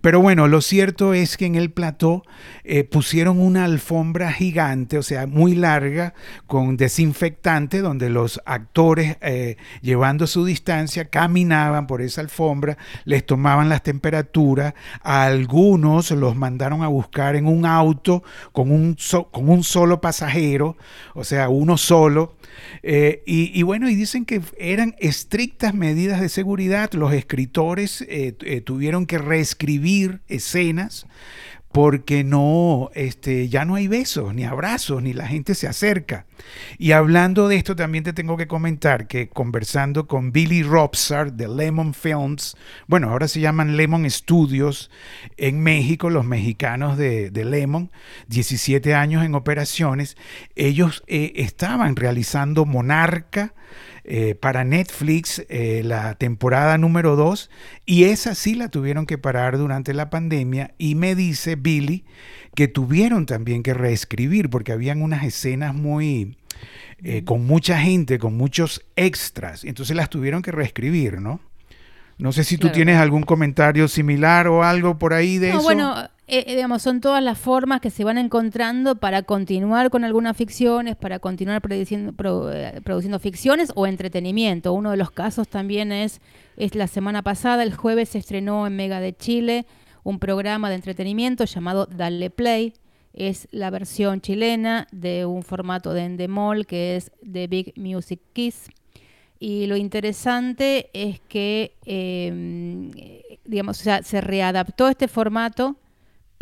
Pero 0.00 0.20
bueno, 0.20 0.48
lo 0.48 0.60
cierto 0.60 1.14
es 1.14 1.36
que 1.36 1.46
en 1.46 1.54
el 1.54 1.70
plató 1.70 2.22
eh, 2.64 2.84
pusieron 2.84 3.40
una 3.40 3.64
alfombra 3.64 4.32
gigante, 4.32 4.98
o 4.98 5.02
sea, 5.02 5.26
muy 5.26 5.54
larga, 5.54 6.14
con 6.46 6.76
desinfectante, 6.76 7.80
donde 7.80 8.10
los 8.10 8.40
actores, 8.44 9.16
eh, 9.20 9.56
llevando 9.82 10.26
su 10.26 10.44
distancia, 10.44 11.06
caminaban 11.06 11.86
por 11.86 12.02
esa 12.02 12.20
alfombra, 12.20 12.76
les 13.04 13.24
tomaban 13.24 13.68
las 13.68 13.82
temperaturas, 13.82 14.73
a 15.02 15.24
algunos 15.24 16.10
los 16.10 16.36
mandaron 16.36 16.82
a 16.82 16.88
buscar 16.88 17.36
en 17.36 17.46
un 17.46 17.66
auto 17.66 18.22
con 18.52 18.70
un, 18.70 18.96
con 19.30 19.48
un 19.48 19.64
solo 19.64 20.00
pasajero, 20.00 20.76
o 21.14 21.24
sea, 21.24 21.48
uno 21.48 21.76
solo. 21.76 22.36
Eh, 22.82 23.22
y, 23.26 23.62
bueno, 23.62 23.88
y 23.88 23.94
dicen 23.94 24.24
que 24.24 24.40
eran 24.58 24.94
estrictas 24.98 25.74
medidas 25.74 26.20
de 26.20 26.28
seguridad. 26.28 26.92
Los 26.92 27.12
escritores 27.12 28.02
eh, 28.02 28.36
eh, 28.40 28.60
tuvieron 28.60 29.06
que 29.06 29.18
reescribir 29.18 30.20
escenas 30.28 31.06
porque 31.74 32.22
no, 32.22 32.90
este, 32.94 33.48
ya 33.48 33.64
no 33.64 33.74
hay 33.74 33.88
besos, 33.88 34.32
ni 34.32 34.44
abrazos, 34.44 35.02
ni 35.02 35.12
la 35.12 35.26
gente 35.26 35.56
se 35.56 35.66
acerca. 35.66 36.24
Y 36.78 36.92
hablando 36.92 37.48
de 37.48 37.56
esto, 37.56 37.74
también 37.74 38.04
te 38.04 38.12
tengo 38.12 38.36
que 38.36 38.46
comentar 38.46 39.08
que 39.08 39.28
conversando 39.28 40.06
con 40.06 40.30
Billy 40.30 40.62
Robsar 40.62 41.32
de 41.32 41.48
Lemon 41.48 41.92
Films, 41.92 42.56
bueno, 42.86 43.10
ahora 43.10 43.26
se 43.26 43.40
llaman 43.40 43.76
Lemon 43.76 44.08
Studios 44.08 44.88
en 45.36 45.64
México, 45.64 46.10
los 46.10 46.24
mexicanos 46.24 46.96
de, 46.96 47.32
Lemon, 47.34 47.90
17 48.28 48.94
años 48.94 49.24
en 49.24 49.34
operaciones, 49.34 50.16
ellos 50.54 51.02
eh, 51.08 51.32
estaban 51.34 51.96
realizando 51.96 52.66
Monarca, 52.66 53.52
eh, 54.04 54.34
para 54.34 54.64
Netflix 54.64 55.42
eh, 55.48 55.82
la 55.82 56.14
temporada 56.14 56.76
número 56.76 57.16
2 57.16 57.50
y 57.86 58.04
esa 58.04 58.34
sí 58.34 58.54
la 58.54 58.68
tuvieron 58.68 59.06
que 59.06 59.16
parar 59.16 59.56
durante 59.56 59.94
la 59.94 60.10
pandemia 60.10 60.74
y 60.76 60.94
me 60.94 61.14
dice 61.14 61.56
Billy 61.56 62.04
que 62.54 62.68
tuvieron 62.68 63.24
también 63.24 63.62
que 63.62 63.72
reescribir 63.72 64.50
porque 64.50 64.72
habían 64.72 65.02
unas 65.02 65.24
escenas 65.24 65.74
muy... 65.74 66.36
Eh, 67.02 67.24
con 67.24 67.44
mucha 67.44 67.78
gente, 67.78 68.18
con 68.18 68.34
muchos 68.36 68.86
extras, 68.96 69.64
entonces 69.64 69.94
las 69.94 70.08
tuvieron 70.08 70.40
que 70.40 70.52
reescribir, 70.52 71.20
¿no? 71.20 71.40
No 72.16 72.32
sé 72.32 72.44
si 72.44 72.56
tú 72.56 72.70
tienes 72.70 72.98
algún 72.98 73.24
comentario 73.24 73.88
similar 73.88 74.46
o 74.48 74.62
algo 74.62 74.98
por 74.98 75.12
ahí 75.12 75.38
de 75.38 75.50
eso. 75.50 75.62
Bueno, 75.62 76.08
eh, 76.26 76.44
eh, 76.46 76.78
son 76.78 77.00
todas 77.00 77.22
las 77.22 77.38
formas 77.38 77.80
que 77.80 77.90
se 77.90 78.02
van 78.02 78.16
encontrando 78.16 78.96
para 78.96 79.22
continuar 79.22 79.90
con 79.90 80.04
algunas 80.04 80.36
ficciones, 80.36 80.96
para 80.96 81.18
continuar 81.18 81.60
produciendo, 81.60 82.14
eh, 82.50 82.80
produciendo 82.82 83.18
ficciones 83.18 83.72
o 83.74 83.86
entretenimiento. 83.86 84.72
Uno 84.72 84.90
de 84.90 84.96
los 84.96 85.10
casos 85.10 85.48
también 85.48 85.92
es, 85.92 86.20
es 86.56 86.74
la 86.74 86.86
semana 86.86 87.22
pasada, 87.22 87.62
el 87.62 87.74
jueves 87.74 88.10
se 88.10 88.18
estrenó 88.18 88.66
en 88.66 88.76
Mega 88.76 89.00
de 89.00 89.14
Chile 89.14 89.66
un 90.02 90.18
programa 90.18 90.70
de 90.70 90.76
entretenimiento 90.76 91.44
llamado 91.44 91.86
Dale 91.86 92.30
Play. 92.30 92.72
Es 93.12 93.46
la 93.50 93.70
versión 93.70 94.20
chilena 94.20 94.88
de 94.92 95.26
un 95.26 95.42
formato 95.42 95.92
de 95.92 96.04
Endemol 96.04 96.66
que 96.66 96.96
es 96.96 97.12
The 97.30 97.46
Big 97.46 97.74
Music 97.76 98.20
Kiss 98.32 98.70
y 99.38 99.66
lo 99.66 99.76
interesante 99.76 100.88
es 100.94 101.20
que, 101.20 101.76
em, 101.84 102.90
digamos, 103.44 103.76
se 103.76 104.20
readaptó 104.22 104.88
este 104.88 105.06
formato 105.06 105.76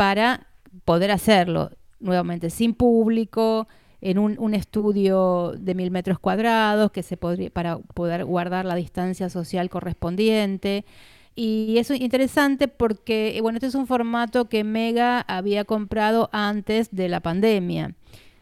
para 0.03 0.49
poder 0.85 1.13
hacerlo 1.13 1.71
nuevamente 2.01 2.51
sin 2.51 2.75
público, 2.75 3.69
en 4.01 4.19
un, 4.19 4.53
estudio 4.53 5.53
de 5.57 5.77
mil 5.77 5.93
metros 5.93 6.19
cuadrados 6.19 6.91
que 6.91 7.05
se 7.05 7.17
podría, 7.17 7.51
para 7.51 7.79
poder 7.79 8.25
guardar 8.25 8.65
la 8.65 8.75
distancia 8.75 9.31
social 9.31 9.71
correspondiente. 9.71 10.85
Y 11.37 11.77
es 11.79 11.89
interesante 11.91 12.67
porque, 12.67 13.39
bueno, 13.43 13.59
este 13.59 13.69
es 13.69 13.77
un 13.77 13.87
formato 13.87 14.49
que 14.49 14.65
Mega 14.65 15.21
había 15.21 15.65
comprado 15.65 16.29
antes 16.33 16.91
de 16.91 17.09
la 17.09 17.21
pandemia. 17.21 17.95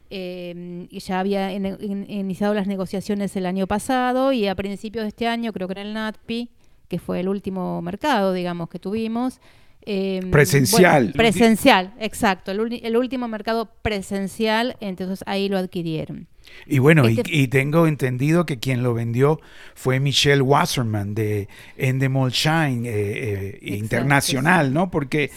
Eh, 0.08 0.88
ya 0.90 1.20
había 1.20 1.52
iniciado 1.52 2.54
las 2.54 2.68
negociaciones 2.68 3.36
el 3.36 3.44
año 3.44 3.66
pasado 3.66 4.32
y 4.32 4.46
a 4.46 4.54
principios 4.54 5.02
de 5.04 5.08
este 5.08 5.26
año, 5.26 5.52
creo 5.52 5.68
que 5.68 5.72
en 5.72 5.86
el 5.88 5.92
NATPI, 5.92 6.48
que 6.88 6.98
fue 6.98 7.20
el 7.20 7.28
último 7.28 7.82
mercado, 7.82 8.32
digamos, 8.32 8.70
que 8.70 8.78
tuvimos. 8.78 9.40
Eh, 9.86 10.20
presencial. 10.30 11.12
presencial, 11.12 11.94
exacto. 11.98 12.52
El, 12.52 12.80
el, 12.84 12.96
último 12.96 13.28
mercado 13.28 13.72
presencial, 13.82 14.76
entonces 14.80 15.24
ahí 15.26 15.48
lo 15.48 15.56
adquirieron. 15.56 16.28
Y 16.66 16.78
bueno, 16.78 17.08
y, 17.08 17.48
tengo 17.48 17.86
entendido 17.86 18.46
que 18.46 18.58
quien 18.58 18.82
lo 18.82 18.94
vendió 18.94 19.40
fue 19.74 19.98
Michelle 19.98 20.42
Wasserman 20.42 21.14
de 21.14 21.48
Endemol 21.76 22.30
Shine 22.30 22.88
eh, 22.88 22.92
eh, 22.92 23.58
Internacional, 23.62 24.72
¿no? 24.72 24.90
Porque 24.90 25.30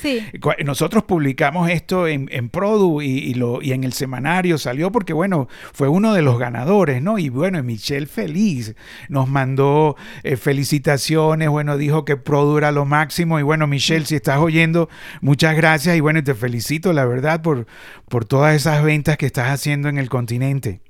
nosotros 0.63 1.03
publicamos 1.03 1.69
esto 1.69 2.07
en, 2.07 2.29
en 2.31 2.49
Produ 2.49 3.01
y, 3.01 3.33
lo, 3.33 3.61
y 3.61 3.71
en 3.71 3.83
el 3.83 3.93
semanario 3.93 4.57
salió 4.57 4.91
porque, 4.91 5.13
bueno, 5.13 5.47
fue 5.73 5.87
uno 5.87 6.13
de 6.13 6.21
los 6.21 6.37
ganadores, 6.37 7.01
¿no? 7.01 7.17
Y 7.17 7.29
bueno, 7.29 7.61
Michelle 7.63 8.05
feliz, 8.05 8.75
nos 9.09 9.27
mandó 9.27 9.95
eh, 10.23 10.37
felicitaciones, 10.37 11.49
bueno, 11.49 11.77
dijo 11.77 12.05
que 12.05 12.17
Produ 12.17 12.57
era 12.57 12.71
lo 12.71 12.85
máximo 12.85 13.39
y 13.39 13.43
bueno, 13.43 13.65
Michelle, 13.67 14.05
si 14.05 14.15
estás 14.15 14.39
oyendo, 14.39 14.89
muchas 15.21 15.55
gracias 15.55 15.95
y 15.97 15.99
bueno, 15.99 16.23
te 16.23 16.35
felicito, 16.35 16.93
la 16.93 17.05
verdad, 17.05 17.41
por, 17.41 17.65
por 18.09 18.25
todas 18.25 18.55
esas 18.55 18.83
ventas 18.83 19.17
que 19.17 19.25
estás 19.25 19.49
haciendo 19.49 19.89
en 19.89 19.97
el 19.97 20.09
continente. 20.09 20.81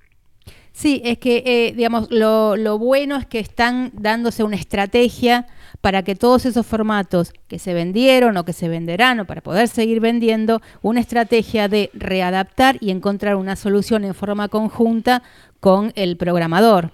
Sí, 0.73 1.01
es 1.05 1.19
que, 1.19 1.43
eh, 1.45 1.73
digamos, 1.75 2.09
lo, 2.09 2.57
lo, 2.57 2.79
bueno 2.79 3.15
es 3.15 3.27
que 3.27 3.39
están 3.39 3.91
dándose 3.93 4.43
una 4.43 4.55
estrategia 4.55 5.45
para 5.81 6.01
que 6.01 6.15
todos 6.15 6.47
esos 6.47 6.65
formatos 6.65 7.31
que 7.47 7.59
se 7.59 7.75
vendieron 7.75 8.35
o 8.37 8.43
que 8.43 8.53
se 8.53 8.67
venderán 8.67 9.19
o 9.19 9.25
para 9.25 9.41
poder 9.41 9.67
seguir 9.67 9.99
vendiendo, 9.99 10.61
una 10.81 10.99
estrategia 10.99 11.67
de 11.67 11.91
readaptar 11.93 12.77
y 12.81 12.89
encontrar 12.89 13.35
una 13.35 13.55
solución 13.55 14.03
en 14.03 14.15
forma 14.15 14.49
conjunta 14.49 15.21
con 15.59 15.93
el 15.95 16.17
programador. 16.17 16.91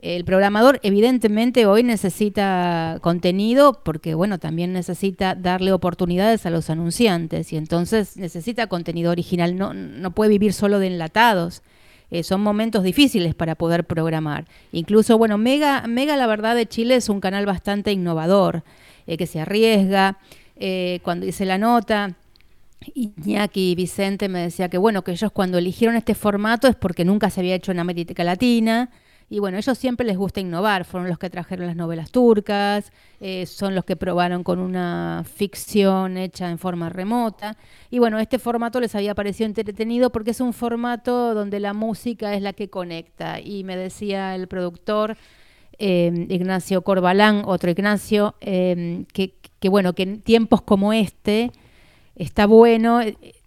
El 0.00 0.24
programador 0.24 0.78
evidentemente 0.84 1.66
hoy 1.66 1.82
necesita 1.82 2.98
contenido 3.00 3.80
porque, 3.82 4.14
bueno, 4.14 4.38
también 4.38 4.72
necesita 4.72 5.34
darle 5.34 5.72
oportunidades 5.72 6.46
a 6.46 6.50
los 6.50 6.70
anunciantes 6.70 7.52
y 7.52 7.56
entonces 7.56 8.16
necesita 8.16 8.68
contenido 8.68 9.10
original, 9.10 9.56
no, 9.56 9.74
no 9.74 10.12
puede 10.12 10.30
vivir 10.30 10.52
solo 10.52 10.78
de 10.78 10.86
enlatados. 10.86 11.62
Eh, 12.10 12.22
son 12.22 12.40
momentos 12.40 12.82
difíciles 12.84 13.34
para 13.34 13.54
poder 13.54 13.84
programar. 13.84 14.46
Incluso, 14.72 15.18
bueno, 15.18 15.38
Mega, 15.38 15.86
Mega 15.86 16.16
la 16.16 16.26
verdad 16.26 16.54
de 16.54 16.66
Chile 16.66 16.96
es 16.96 17.08
un 17.08 17.20
canal 17.20 17.46
bastante 17.46 17.92
innovador, 17.92 18.62
eh, 19.06 19.16
que 19.16 19.26
se 19.26 19.40
arriesga. 19.40 20.18
Eh, 20.56 21.00
cuando 21.02 21.26
hice 21.26 21.44
la 21.44 21.58
nota, 21.58 22.14
Iñaki 22.94 23.72
y 23.72 23.74
Vicente 23.74 24.28
me 24.28 24.40
decía 24.40 24.68
que 24.68 24.78
bueno, 24.78 25.02
que 25.02 25.12
ellos 25.12 25.32
cuando 25.32 25.58
eligieron 25.58 25.96
este 25.96 26.14
formato 26.14 26.68
es 26.68 26.76
porque 26.76 27.04
nunca 27.04 27.30
se 27.30 27.40
había 27.40 27.54
hecho 27.54 27.72
en 27.72 27.80
América 27.80 28.22
Latina 28.22 28.90
y 29.28 29.40
bueno, 29.40 29.58
ellos 29.58 29.76
siempre 29.76 30.06
les 30.06 30.16
gusta 30.16 30.40
innovar, 30.40 30.84
fueron 30.84 31.08
los 31.08 31.18
que 31.18 31.28
trajeron 31.28 31.66
las 31.66 31.74
novelas 31.74 32.12
turcas, 32.12 32.92
eh, 33.20 33.44
son 33.46 33.74
los 33.74 33.84
que 33.84 33.96
probaron 33.96 34.44
con 34.44 34.60
una 34.60 35.24
ficción 35.24 36.16
hecha 36.16 36.48
en 36.48 36.58
forma 36.58 36.90
remota. 36.90 37.56
Y 37.90 37.98
bueno, 37.98 38.20
este 38.20 38.38
formato 38.38 38.80
les 38.80 38.94
había 38.94 39.16
parecido 39.16 39.46
entretenido 39.46 40.10
porque 40.10 40.30
es 40.30 40.40
un 40.40 40.52
formato 40.52 41.34
donde 41.34 41.58
la 41.58 41.72
música 41.72 42.34
es 42.34 42.42
la 42.42 42.52
que 42.52 42.70
conecta. 42.70 43.40
Y 43.40 43.64
me 43.64 43.76
decía 43.76 44.36
el 44.36 44.46
productor 44.46 45.16
eh, 45.78 46.26
Ignacio 46.28 46.82
Corbalán, 46.82 47.42
otro 47.46 47.68
Ignacio, 47.68 48.36
eh, 48.40 49.06
que, 49.12 49.34
que 49.58 49.68
bueno, 49.68 49.92
que 49.94 50.04
en 50.04 50.20
tiempos 50.20 50.62
como 50.62 50.92
este 50.92 51.50
está 52.14 52.46
bueno 52.46 53.00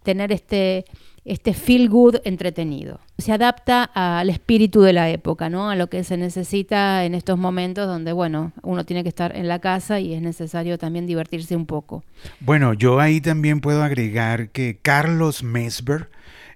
tener 0.03 0.31
este 0.33 0.85
este 1.25 1.53
feel 1.53 1.89
good 1.89 2.17
entretenido. 2.23 2.99
Se 3.17 3.31
adapta 3.31 3.83
al 3.83 4.29
espíritu 4.29 4.81
de 4.81 4.93
la 4.93 5.09
época, 5.09 5.49
¿no? 5.49 5.69
A 5.69 5.75
lo 5.75 5.87
que 5.87 6.03
se 6.03 6.17
necesita 6.17 7.05
en 7.05 7.15
estos 7.15 7.37
momentos 7.37 7.87
donde, 7.87 8.13
bueno, 8.13 8.53
uno 8.61 8.85
tiene 8.85 9.03
que 9.03 9.09
estar 9.09 9.35
en 9.35 9.47
la 9.47 9.59
casa 9.59 9.99
y 9.99 10.13
es 10.13 10.21
necesario 10.21 10.77
también 10.77 11.05
divertirse 11.05 11.55
un 11.55 11.65
poco. 11.65 12.03
Bueno, 12.39 12.73
yo 12.73 12.99
ahí 12.99 13.21
también 13.21 13.61
puedo 13.61 13.83
agregar 13.83 14.49
que 14.49 14.77
Carlos 14.81 15.43
Mesber 15.43 16.09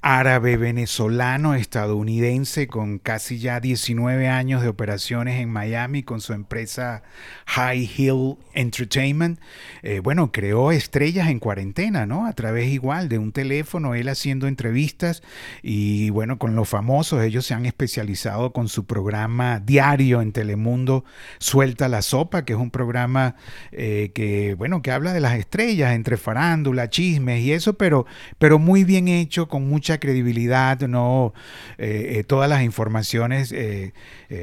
árabe 0.03 0.57
venezolano 0.57 1.55
estadounidense 1.55 2.67
con 2.67 2.99
casi 2.99 3.39
ya 3.39 3.61
19 3.61 4.27
años 4.27 4.61
de 4.61 4.67
operaciones 4.67 5.39
en 5.39 5.49
Miami 5.49 6.03
con 6.03 6.19
su 6.19 6.33
empresa 6.33 7.03
High 7.45 7.89
Hill 7.97 8.35
Entertainment. 8.53 9.39
Eh, 9.81 10.01
bueno, 10.01 10.33
creó 10.33 10.73
estrellas 10.73 11.29
en 11.29 11.39
cuarentena, 11.39 12.05
¿no? 12.05 12.25
A 12.25 12.33
través 12.33 12.67
igual 12.67 13.07
de 13.07 13.17
un 13.17 13.31
teléfono, 13.31 13.95
él 13.95 14.09
haciendo 14.09 14.47
entrevistas 14.47 15.23
y 15.61 16.09
bueno, 16.09 16.37
con 16.37 16.53
los 16.53 16.67
famosos, 16.67 17.23
ellos 17.23 17.45
se 17.45 17.53
han 17.53 17.65
especializado 17.65 18.51
con 18.51 18.67
su 18.67 18.85
programa 18.85 19.61
diario 19.61 20.21
en 20.21 20.33
Telemundo, 20.33 21.05
Suelta 21.39 21.87
la 21.87 22.01
Sopa, 22.01 22.43
que 22.43 22.51
es 22.51 22.59
un 22.59 22.71
programa 22.71 23.35
eh, 23.71 24.11
que, 24.13 24.55
bueno, 24.55 24.81
que 24.81 24.91
habla 24.91 25.13
de 25.13 25.21
las 25.21 25.35
estrellas 25.35 25.93
entre 25.93 26.17
farándula, 26.17 26.89
chismes 26.89 27.41
y 27.41 27.53
eso, 27.53 27.75
pero, 27.77 28.05
pero 28.37 28.59
muy 28.59 28.83
bien 28.83 29.07
hecho, 29.07 29.47
con 29.47 29.69
mucha 29.69 29.92
credibilidad, 29.99 30.79
no 30.81 31.33
eh, 31.77 32.17
eh, 32.17 32.23
todas 32.23 32.49
las 32.49 32.63
informaciones, 32.63 33.51
eh, 33.51 33.93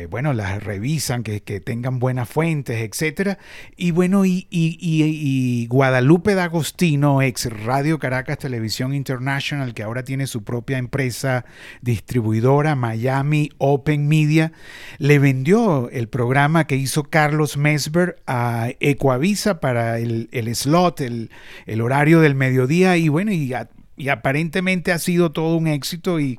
bueno, 0.09 0.33
las 0.33 0.63
revisan, 0.63 1.23
que, 1.23 1.41
tengan 1.41 1.99
buenas 1.99 2.29
fuentes, 2.29 2.81
etcétera. 2.81 3.39
Y 3.77 3.91
bueno, 3.91 4.25
y, 4.25 4.47
y, 4.51 5.67
Guadalupe 5.67 6.35
D'Agostino, 6.35 7.23
ex 7.23 7.47
Radio 7.65 7.99
Caracas 7.99 8.39
Televisión 8.39 8.95
International, 8.95 9.75
que 9.75 9.83
ahora 9.83 10.05
tiene 10.05 10.27
su 10.27 10.45
propia 10.45 10.79
empresa 10.79 11.45
distribuidora, 11.83 12.77
Miami 12.77 13.51
Open 13.59 14.09
Media, 14.09 14.53
le 14.99 15.19
vendió 15.19 15.91
el 15.91 16.09
programa 16.09 16.67
que 16.67 16.77
hizo 16.77 17.05
Carlos 17.05 17.57
Mesber 17.57 18.17
a 18.27 18.71
Ecoavisa 18.81 19.61
para 19.61 19.99
el, 19.99 20.29
slot, 20.55 21.01
el, 21.01 21.31
el, 21.67 21.81
horario 21.81 22.21
del 22.21 22.35
mediodía, 22.35 22.97
y 22.97 23.09
bueno, 23.09 23.33
y 23.33 23.53
y 24.01 24.09
aparentemente 24.09 24.93
ha 24.93 24.99
sido 24.99 25.31
todo 25.31 25.57
un 25.57 25.67
éxito 25.67 26.19
y, 26.21 26.39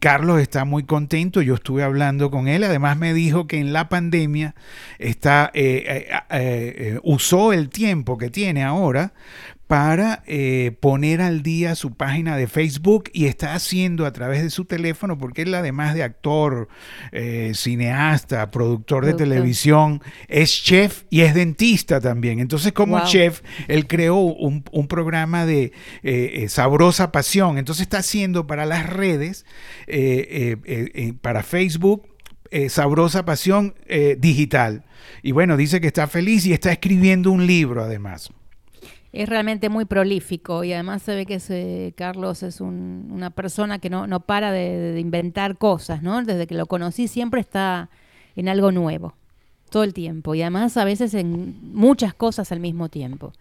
Carlos 0.00 0.40
está 0.40 0.64
muy 0.64 0.84
contento. 0.84 1.40
Yo 1.40 1.54
estuve 1.54 1.82
hablando 1.82 2.30
con 2.30 2.46
él, 2.46 2.62
además 2.62 2.98
me 2.98 3.14
dijo 3.14 3.46
que 3.46 3.58
en 3.58 3.72
la 3.72 3.88
pandemia 3.88 4.54
está, 4.98 5.50
eh, 5.54 6.08
eh, 6.10 6.22
eh, 6.30 7.00
usó 7.02 7.52
el 7.52 7.70
tiempo 7.70 8.18
que 8.18 8.30
tiene 8.30 8.62
ahora 8.62 9.14
para 9.70 10.24
eh, 10.26 10.76
poner 10.80 11.20
al 11.20 11.44
día 11.44 11.76
su 11.76 11.94
página 11.94 12.36
de 12.36 12.48
Facebook 12.48 13.04
y 13.12 13.26
está 13.26 13.54
haciendo 13.54 14.04
a 14.04 14.12
través 14.12 14.42
de 14.42 14.50
su 14.50 14.64
teléfono, 14.64 15.16
porque 15.16 15.42
él 15.42 15.54
además 15.54 15.94
de 15.94 16.02
actor, 16.02 16.66
eh, 17.12 17.52
cineasta, 17.54 18.50
productor 18.50 19.06
de 19.06 19.14
televisión, 19.14 20.02
es 20.26 20.50
chef 20.50 21.04
y 21.08 21.20
es 21.20 21.34
dentista 21.34 22.00
también. 22.00 22.40
Entonces 22.40 22.72
como 22.72 22.98
chef, 23.04 23.42
él 23.68 23.86
creó 23.86 24.16
un, 24.16 24.64
programa 24.88 25.46
de 25.46 25.72
eh, 26.02 26.46
sabrosa 26.48 27.12
pasión. 27.12 27.56
Entonces 27.56 27.82
está 27.82 27.98
haciendo 27.98 28.48
para 28.48 28.66
las 28.66 28.90
redes, 28.90 29.46
para 31.22 31.44
Facebook, 31.44 32.08
sabrosa 32.68 33.24
pasión 33.24 33.76
digital. 34.18 34.84
Y 35.22 35.30
bueno, 35.30 35.56
dice 35.56 35.80
que 35.80 35.86
está 35.86 36.08
feliz 36.08 36.44
y 36.44 36.52
está 36.52 36.72
escribiendo 36.72 37.30
un 37.30 37.46
libro 37.46 37.84
además 37.84 38.32
es 39.12 39.28
realmente 39.28 39.68
muy 39.68 39.84
prolífico 39.84 40.62
y 40.62 40.72
además 40.72 41.02
se 41.02 41.14
ve 41.14 41.26
que 41.26 41.34
ese, 41.34 41.92
Carlos 41.96 42.42
es 42.42 42.60
una 42.60 43.30
persona 43.30 43.78
que 43.78 43.90
no, 43.90 44.06
no 44.06 44.20
para 44.20 44.52
de, 44.52 44.98
inventar 45.00 45.58
cosas, 45.58 46.02
¿no? 46.02 46.22
Desde 46.22 46.46
que 46.46 46.54
lo 46.54 46.66
conocí 46.66 47.08
siempre 47.08 47.40
está 47.40 47.90
en 48.36 48.48
algo 48.48 48.70
nuevo. 48.70 49.14
todo 49.70 49.84
el 49.84 49.94
tiempo 49.94 50.34
y 50.34 50.42
además 50.42 50.76
a 50.76 50.84
veces 50.84 51.14
en 51.14 51.72
muchas 51.74 52.14
cosas 52.14 52.50
al 52.52 52.60
mismo 52.60 52.88
tiempo. 52.88 53.32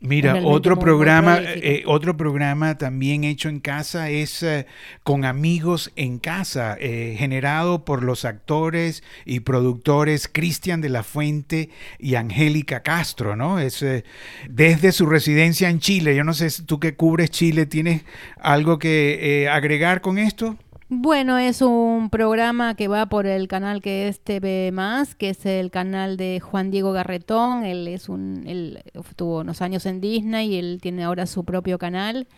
Mira, 0.00 0.42
otro 0.44 0.78
programa, 0.78 1.38
eh, 1.42 1.82
otro 1.86 2.18
programa 2.18 2.76
también 2.76 3.24
hecho 3.24 3.48
en 3.48 3.60
casa 3.60 4.10
es 4.10 4.42
eh, 4.42 4.66
con 5.02 5.24
amigos 5.24 5.90
en 5.96 6.18
casa, 6.18 6.76
eh, 6.78 7.16
generado 7.18 7.86
por 7.86 8.02
los 8.02 8.26
actores 8.26 9.02
y 9.24 9.40
productores 9.40 10.28
Cristian 10.28 10.82
de 10.82 10.90
la 10.90 11.02
Fuente 11.02 11.70
y 11.98 12.16
Angélica 12.16 12.82
Castro, 12.82 13.36
¿no? 13.36 13.58
Es 13.58 13.84
desde 14.50 14.92
su 14.92 15.06
residencia 15.06 15.70
en 15.70 15.80
Chile. 15.80 16.14
Yo 16.14 16.24
no 16.24 16.34
sé, 16.34 16.50
tú 16.64 16.78
que 16.78 16.94
cubres 16.94 17.30
Chile, 17.30 17.64
¿tienes 17.64 18.02
algo 18.38 18.78
que 18.78 19.48
agregar 19.50 20.02
con 20.02 20.18
esto? 20.18 20.58
Bueno, 20.88 21.36
es 21.36 21.62
un 21.62 22.10
programa 22.10 22.76
que 22.76 22.86
va 22.86 23.06
por 23.06 23.26
el 23.26 23.48
canal 23.48 23.82
que 23.82 24.06
es 24.06 24.20
TV 24.20 24.72
que 25.18 25.30
es 25.30 25.44
el 25.44 25.72
canal 25.72 26.16
de 26.16 26.38
Juan 26.38 26.70
Diego 26.70 26.92
Garretón. 26.92 27.64
Él 27.64 27.88
es 27.88 28.08
un, 28.08 28.44
él 28.46 28.84
estuvo 28.94 29.40
unos 29.40 29.62
años 29.62 29.84
en 29.86 30.00
Disney 30.00 30.54
y 30.54 30.58
él 30.58 30.78
tiene 30.80 31.02
ahora 31.02 31.26
su 31.26 31.44
propio 31.44 31.78
canal. 31.78 32.28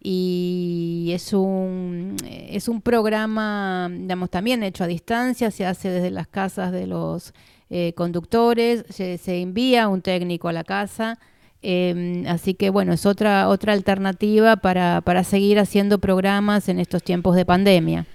Y 0.00 1.10
es 1.12 1.34
un, 1.34 2.16
es 2.24 2.68
un 2.68 2.80
programa, 2.80 3.90
digamos, 3.90 4.30
también 4.30 4.62
hecho 4.62 4.84
a 4.84 4.86
distancia, 4.86 5.50
se 5.50 5.66
hace 5.66 5.90
desde 5.90 6.10
las 6.10 6.28
casas 6.28 6.72
de 6.72 6.86
los 6.86 7.34
eh, 7.68 7.92
conductores, 7.94 8.86
se 8.88 9.40
envía 9.42 9.88
un 9.88 10.00
técnico 10.00 10.48
a 10.48 10.52
la 10.54 10.64
casa 10.64 11.18
Em, 11.62 12.26
así 12.28 12.54
que 12.54 12.70
bueno, 12.70 12.92
es 12.92 13.04
otra, 13.06 13.48
otra 13.48 13.72
alternativa 13.72 14.56
para, 14.56 15.00
para 15.00 15.24
seguir 15.24 15.58
haciendo 15.58 15.98
programas 15.98 16.68
en 16.68 16.78
estos 16.78 17.02
tiempos 17.02 17.34
de 17.34 17.44
pandemia. 17.44 18.06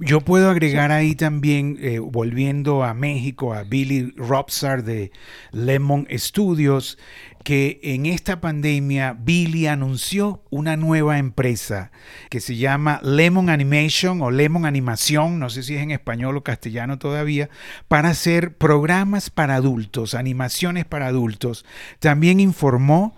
Yo 0.00 0.20
puedo 0.20 0.50
agregar 0.50 0.90
ahí 0.90 1.14
también, 1.14 1.78
eh, 1.80 2.00
volviendo 2.00 2.82
a 2.82 2.94
México, 2.94 3.54
a 3.54 3.62
Billy 3.62 4.12
Robsar 4.16 4.82
de 4.82 5.12
Lemon 5.52 6.08
Studios, 6.10 6.98
que 7.44 7.78
en 7.82 8.06
esta 8.06 8.40
pandemia 8.40 9.12
Billy 9.12 9.66
anunció 9.66 10.42
una 10.50 10.76
nueva 10.76 11.18
empresa 11.18 11.92
que 12.30 12.40
se 12.40 12.56
llama 12.56 13.00
Lemon 13.04 13.50
Animation 13.50 14.20
o 14.22 14.30
Lemon 14.32 14.64
Animación, 14.64 15.38
no 15.38 15.50
sé 15.50 15.62
si 15.62 15.76
es 15.76 15.82
en 15.82 15.90
español 15.90 16.38
o 16.38 16.42
castellano 16.42 16.98
todavía, 16.98 17.50
para 17.86 18.08
hacer 18.08 18.56
programas 18.56 19.30
para 19.30 19.54
adultos, 19.54 20.14
animaciones 20.14 20.86
para 20.86 21.06
adultos. 21.06 21.64
También 22.00 22.40
informó 22.40 23.14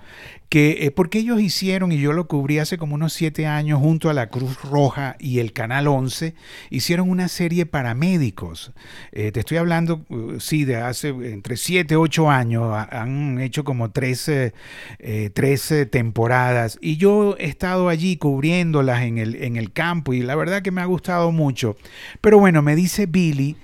que 0.48 0.86
eh, 0.86 0.90
porque 0.90 1.18
ellos 1.18 1.40
hicieron, 1.40 1.92
y 1.92 1.98
yo 1.98 2.12
lo 2.12 2.28
cubrí 2.28 2.58
hace 2.58 2.78
como 2.78 2.94
unos 2.94 3.12
siete 3.12 3.46
años 3.46 3.80
junto 3.80 4.10
a 4.10 4.14
la 4.14 4.28
Cruz 4.28 4.60
Roja 4.62 5.16
y 5.18 5.40
el 5.40 5.52
Canal 5.52 5.88
11, 5.88 6.34
hicieron 6.70 7.10
una 7.10 7.28
serie 7.28 7.66
para 7.66 7.94
médicos. 7.94 8.72
Eh, 9.12 9.32
te 9.32 9.40
estoy 9.40 9.58
hablando, 9.58 10.04
uh, 10.08 10.40
sí, 10.40 10.64
de 10.64 10.76
hace 10.76 11.08
entre 11.08 11.56
siete, 11.56 11.96
ocho 11.96 12.30
años, 12.30 12.74
han 12.90 13.40
hecho 13.40 13.64
como 13.64 13.90
13, 13.90 14.52
eh, 14.98 15.86
temporadas, 15.90 16.78
y 16.80 16.96
yo 16.96 17.36
he 17.38 17.46
estado 17.46 17.88
allí 17.88 18.16
cubriéndolas 18.16 19.02
en 19.02 19.18
el, 19.18 19.36
en 19.36 19.56
el 19.56 19.72
campo, 19.72 20.12
y 20.12 20.22
la 20.22 20.34
verdad 20.34 20.62
que 20.62 20.70
me 20.70 20.80
ha 20.80 20.86
gustado 20.86 21.32
mucho. 21.32 21.76
Pero 22.20 22.38
bueno, 22.38 22.62
me 22.62 22.76
dice 22.76 23.06
Billy 23.06 23.56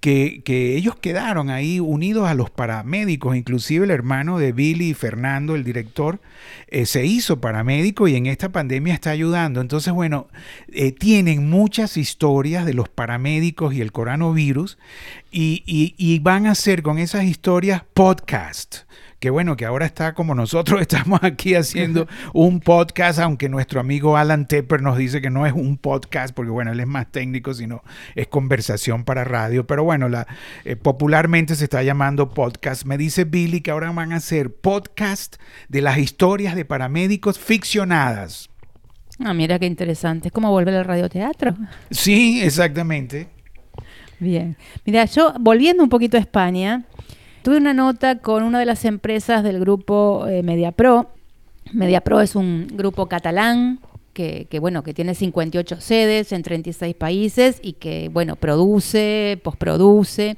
que, 0.00 0.76
ellos 0.76 0.96
quedaron 0.96 1.50
ahí 1.50 1.80
unidos 1.80 2.28
a 2.28 2.34
los 2.34 2.50
paramédicos, 2.50 3.36
inclusive 3.36 3.84
el 3.84 3.90
hermano 3.90 4.38
de 4.38 4.52
Billy 4.52 4.94
Fernando, 4.94 5.54
el 5.54 5.64
director, 5.64 6.20
eh, 6.68 6.86
se 6.86 7.04
hizo 7.04 7.40
paramédico 7.40 8.06
y 8.08 8.16
en 8.16 8.26
esta 8.26 8.50
pandemia 8.50 8.94
está 8.94 9.10
ayudando. 9.10 9.60
Entonces, 9.60 9.92
bueno, 9.92 10.28
eh, 10.72 10.92
tienen 10.92 11.50
muchas 11.50 11.96
historias 11.96 12.64
de 12.64 12.74
los 12.74 12.88
paramédicos 12.88 13.74
y 13.74 13.80
el 13.80 13.92
coronavirus 13.92 14.78
y, 15.30 15.62
y 15.66 16.18
van 16.20 16.46
a 16.46 16.52
hacer 16.52 16.82
con 16.82 16.98
esas 16.98 17.24
historias 17.24 17.82
podcast 17.94 18.88
que 19.20 19.30
bueno, 19.30 19.56
que 19.56 19.64
ahora 19.64 19.86
está 19.86 20.14
como 20.14 20.34
nosotros 20.34 20.80
estamos 20.82 21.20
aquí 21.22 21.54
haciendo 21.54 22.06
un 22.32 22.60
podcast, 22.60 23.18
aunque 23.18 23.48
nuestro 23.48 23.80
amigo 23.80 24.16
Alan 24.16 24.46
Tepper 24.46 24.82
nos 24.82 24.96
dice 24.96 25.20
que 25.20 25.30
no 25.30 25.46
es 25.46 25.52
un 25.52 25.76
podcast, 25.76 26.34
porque 26.34 26.50
bueno, 26.50 26.72
él 26.72 26.80
es 26.80 26.86
más 26.86 27.10
técnico, 27.10 27.54
sino 27.54 27.82
es 28.14 28.28
conversación 28.28 29.04
para 29.04 29.24
radio, 29.24 29.66
pero 29.66 29.84
bueno, 29.84 30.08
la, 30.08 30.26
eh, 30.64 30.76
popularmente 30.76 31.56
se 31.56 31.64
está 31.64 31.82
llamando 31.82 32.30
podcast. 32.30 32.84
Me 32.84 32.98
dice 32.98 33.24
Billy 33.24 33.60
que 33.60 33.70
ahora 33.70 33.90
van 33.90 34.12
a 34.12 34.16
hacer 34.16 34.54
podcast 34.54 35.36
de 35.68 35.82
las 35.82 35.98
historias 35.98 36.54
de 36.54 36.64
paramédicos 36.64 37.38
ficcionadas. 37.38 38.50
Ah, 39.18 39.34
mira 39.34 39.58
qué 39.58 39.66
interesante. 39.66 40.28
Es 40.28 40.32
como 40.32 40.50
volver 40.50 40.74
al 40.74 40.84
radioteatro. 40.84 41.56
Sí, 41.90 42.40
exactamente. 42.42 43.28
Bien. 44.20 44.56
Mira, 44.84 45.04
yo 45.06 45.34
volviendo 45.40 45.82
un 45.82 45.88
poquito 45.88 46.16
a 46.16 46.20
España, 46.20 46.84
Tuve 47.42 47.56
una 47.56 47.72
nota 47.72 48.18
con 48.18 48.42
una 48.42 48.58
de 48.58 48.66
las 48.66 48.84
empresas 48.84 49.42
del 49.42 49.60
grupo 49.60 50.26
eh, 50.26 50.42
MediaPro. 50.42 51.10
MediaPro 51.72 52.20
es 52.20 52.34
un 52.34 52.66
grupo 52.68 53.06
catalán 53.06 53.80
que, 54.12 54.58
bueno, 54.60 54.82
que 54.82 54.94
tiene 54.94 55.14
58 55.14 55.80
sedes 55.80 56.32
en 56.32 56.42
36 56.42 56.94
países 56.96 57.60
y 57.62 57.74
que, 57.74 58.08
bueno, 58.12 58.36
produce, 58.36 59.40
posproduce. 59.44 60.36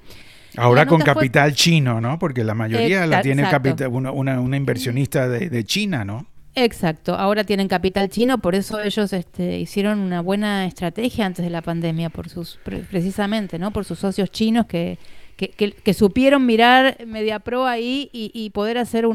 Ahora 0.57 0.85
con 0.85 1.01
capital 1.01 1.55
chino, 1.55 2.01
¿no? 2.01 2.19
Porque 2.19 2.45
la 2.45 2.55
mayoría 2.55 3.07
la 3.07 3.23
tiene 3.23 3.43
capital, 3.49 3.89
una, 3.89 4.57
inversionista 4.57 5.29
de, 5.29 5.65
China, 5.65 6.05
¿no? 6.05 6.27
Exacto, 6.57 7.15
ahora 7.15 7.45
tienen 7.45 7.69
capital 7.69 8.09
chino, 8.11 8.39
por 8.39 8.57
eso 8.57 8.81
ellos 8.81 9.13
este, 9.13 9.61
hicieron 9.61 10.01
una 10.01 10.21
buena 10.21 10.67
estrategia 10.67 11.25
antes 11.25 11.45
de 11.45 11.51
la 11.51 11.63
pandemia, 11.63 12.11
por 12.11 12.29
sus 12.29 12.59
precisamente, 12.65 13.57
¿no? 13.59 13.71
Por 13.71 13.85
sus 13.85 14.01
socios 14.01 14.31
chinos 14.33 14.67
que 14.67 14.99
que, 15.49 15.95
supieron 15.95 16.45
mirar 16.45 16.99
MediaPro 17.07 17.67
ahí 17.67 18.11
y, 18.13 18.51
poder 18.51 18.79
hacer 18.79 19.07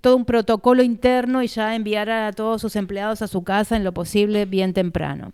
todo 0.00 0.16
un 0.16 0.24
protocolo 0.24 0.82
interno 0.82 1.42
y 1.42 1.46
ya 1.46 1.74
enviar 1.74 2.10
a 2.10 2.32
todos 2.32 2.60
sus 2.60 2.76
empleados 2.76 3.22
a 3.22 3.28
su 3.28 3.42
casa 3.42 3.76
en 3.76 3.84
lo 3.84 3.92
posible 3.92 4.44
bien 4.44 4.74
temprano. 4.74 5.32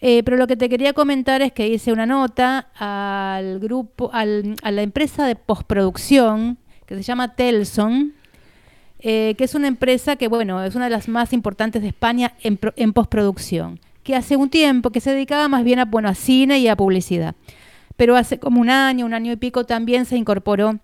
Eh, 0.00 0.22
pero 0.22 0.36
lo 0.36 0.46
que 0.46 0.56
te 0.56 0.68
quería 0.68 0.92
comentar 0.92 1.42
es 1.42 1.52
que 1.52 1.66
hice 1.66 1.92
una 1.92 2.06
nota 2.06 2.68
al 2.78 3.58
grupo, 3.58 4.10
a 4.12 4.24
la 4.24 4.82
empresa 4.82 5.26
de 5.26 5.34
postproducción 5.34 6.58
que 6.86 6.94
se 6.94 7.02
llama 7.02 7.34
Telson, 7.34 8.14
eh, 9.00 9.34
que 9.36 9.44
es 9.44 9.54
una 9.54 9.66
empresa 9.66 10.16
que, 10.16 10.28
bueno, 10.28 10.62
es 10.62 10.74
una 10.76 10.84
de 10.84 10.90
las 10.90 11.08
más 11.08 11.32
importantes 11.32 11.82
de 11.82 11.88
España 11.88 12.34
en, 12.42 12.58
en 12.76 12.92
postproducción, 12.92 13.80
que 14.04 14.14
hace 14.14 14.36
un 14.36 14.48
tiempo 14.48 14.90
que 14.90 15.00
se 15.00 15.10
dedicaba 15.10 15.48
más 15.48 15.64
bien 15.64 15.80
a, 15.80 15.84
bueno, 15.84 16.08
a 16.08 16.14
cine 16.14 16.60
y 16.60 16.68
a 16.68 16.76
publicidad 16.76 17.34
pero 17.98 18.16
hace 18.16 18.38
como 18.38 18.60
un 18.60 18.70
año, 18.70 19.04
un 19.04 19.12
año 19.12 19.32
y 19.32 19.36
pico 19.36 19.64
también 19.64 20.04
se 20.06 20.16
incorporó 20.16 20.78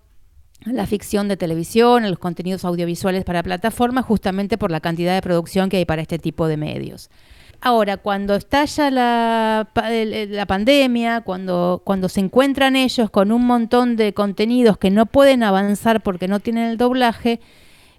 la 0.65 0.85
ficción 0.85 1.29
de 1.29 1.37
televisión, 1.37 2.03
los 2.11 2.19
contenidos 2.19 2.65
audiovisuales 2.65 3.23
para 3.23 3.45
plataformas, 3.45 4.05
justamente 4.05 4.59
por 4.59 4.73
la 4.73 4.81
cantidad 4.81 5.15
de 5.15 5.23
producción 5.23 5.69
que 5.69 5.77
hay 5.77 5.85
para 5.85 6.03
este 6.03 6.19
tipo 6.19 6.49
de 6.49 6.57
medios. 6.57 7.11
Ahora, 7.61 7.99
cuando 7.99 8.35
estalla 8.35 8.91
la, 8.91 9.69
la 10.29 10.47
pandemia, 10.47 11.21
cuando, 11.21 11.83
cuando 11.85 12.09
se 12.09 12.19
encuentran 12.19 12.75
ellos 12.75 13.11
con 13.11 13.31
un 13.31 13.47
montón 13.47 13.95
de 13.95 14.13
contenidos 14.13 14.77
que 14.77 14.91
no 14.91 15.07
pueden 15.07 15.45
avanzar 15.45 16.03
porque 16.03 16.27
no 16.27 16.41
tienen 16.41 16.65
el 16.65 16.79
doblaje, 16.79 17.39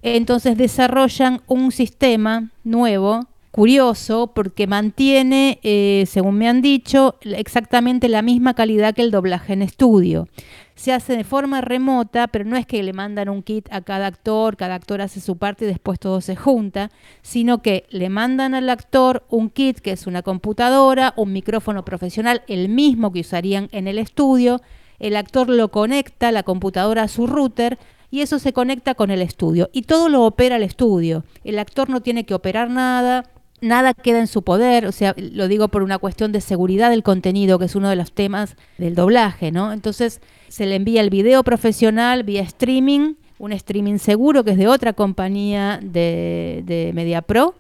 entonces 0.02 0.58
desarrollan 0.58 1.42
un 1.48 1.72
sistema 1.72 2.50
nuevo 2.66 3.30
curioso 3.56 4.34
porque 4.36 4.68
mantiene, 4.68 5.60
eh, 5.64 6.04
según 6.08 6.36
me 6.38 6.50
han 6.50 6.62
dicho, 6.62 7.16
exactamente 7.22 8.10
la 8.10 8.22
misma 8.22 8.54
calidad 8.54 8.94
que 8.94 9.02
el 9.02 9.12
doblaje 9.12 9.54
en 9.54 9.62
estudio. 9.62 10.28
Se 10.76 10.92
hace 10.92 11.16
de 11.16 11.24
forma 11.24 11.62
remota, 11.62 12.28
pero 12.28 12.44
no 12.44 12.58
es 12.58 12.66
que 12.66 12.84
le 12.84 12.92
mandan 12.92 13.30
un 13.30 13.44
kit 13.44 13.70
a 13.72 13.80
cada 13.80 14.08
actor, 14.08 14.58
cada 14.58 14.76
actor 14.76 15.00
hace 15.00 15.22
su 15.22 15.38
parte 15.38 15.64
y 15.64 15.70
después 15.70 16.00
todo 16.00 16.20
se 16.20 16.36
junta, 16.36 16.92
sino 17.22 17.62
que 17.62 17.86
le 17.92 18.10
mandan 18.10 18.56
al 18.56 18.70
actor 18.70 19.24
un 19.30 19.50
kit 19.50 19.80
que 19.80 19.92
es 19.92 20.06
una 20.06 20.22
computadora, 20.22 21.14
un 21.16 21.32
micrófono 21.32 21.86
profesional, 21.86 22.42
el 22.50 22.68
mismo 22.68 23.14
que 23.14 23.22
usarían 23.22 23.70
en 23.72 23.88
el 23.88 24.00
estudio, 24.00 24.62
el 25.00 25.16
actor 25.16 25.48
lo 25.48 25.72
conecta, 25.72 26.34
la 26.34 26.44
computadora 26.44 27.04
a 27.04 27.08
su 27.08 27.26
router, 27.26 27.80
y 28.12 28.20
eso 28.20 28.38
se 28.38 28.52
conecta 28.52 28.96
con 28.96 29.12
el 29.12 29.22
estudio. 29.22 29.70
Y 29.74 29.84
todo 29.84 30.10
lo 30.10 30.24
opera 30.24 30.58
el 30.58 30.64
estudio. 30.64 31.24
El 31.44 31.60
actor 31.60 31.90
no 31.90 32.02
tiene 32.02 32.26
que 32.26 32.34
operar 32.34 32.70
nada, 32.70 33.26
nada 33.66 33.94
queda 33.94 34.20
en 34.20 34.28
su 34.28 34.44
poder, 34.44 34.86
o 34.86 34.92
sea, 34.92 35.14
lo 35.18 35.48
digo 35.48 35.68
por 35.68 35.84
una 35.84 35.98
cuestión 35.98 36.32
de 36.32 36.42
seguridad 36.42 36.90
del 36.90 37.04
contenido, 37.04 37.60
que 37.60 37.66
es 37.66 37.76
uno 37.76 37.90
de 37.90 37.96
los 37.96 38.12
temas 38.12 38.56
del 38.78 38.96
doblaje, 38.96 39.52
¿no? 39.52 39.74
Entonces 39.74 40.22
se 40.48 40.66
le 40.66 40.76
envía 40.76 41.02
el 41.02 41.10
video 41.10 41.44
profesional 41.44 42.24
vía 42.24 42.42
streaming, 42.44 43.16
un 43.38 43.52
streaming 43.52 43.98
seguro 43.98 44.44
que 44.44 44.52
es 44.52 44.58
de 44.58 44.68
otra 44.68 44.94
compañía 44.94 45.80
de, 45.82 46.64
de 46.66 46.92
MediaPro, 46.94 47.56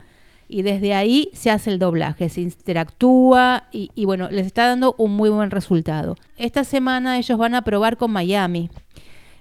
y 0.47 0.61
desde 0.61 0.93
ahí 0.93 1.29
se 1.33 1.49
hace 1.49 1.71
el 1.71 1.79
doblaje, 1.79 2.29
se 2.29 2.41
interactúa 2.41 3.67
y, 3.71 4.05
bueno, 4.05 4.29
les 4.29 4.45
está 4.45 4.67
dando 4.67 4.95
un 4.97 5.15
muy 5.15 5.29
buen 5.29 5.49
resultado. 5.49 6.17
Esta 6.37 6.63
semana 6.63 7.17
ellos 7.17 7.37
van 7.37 7.55
a 7.55 7.63
probar 7.63 7.97
con 7.97 8.11
Miami. 8.11 8.69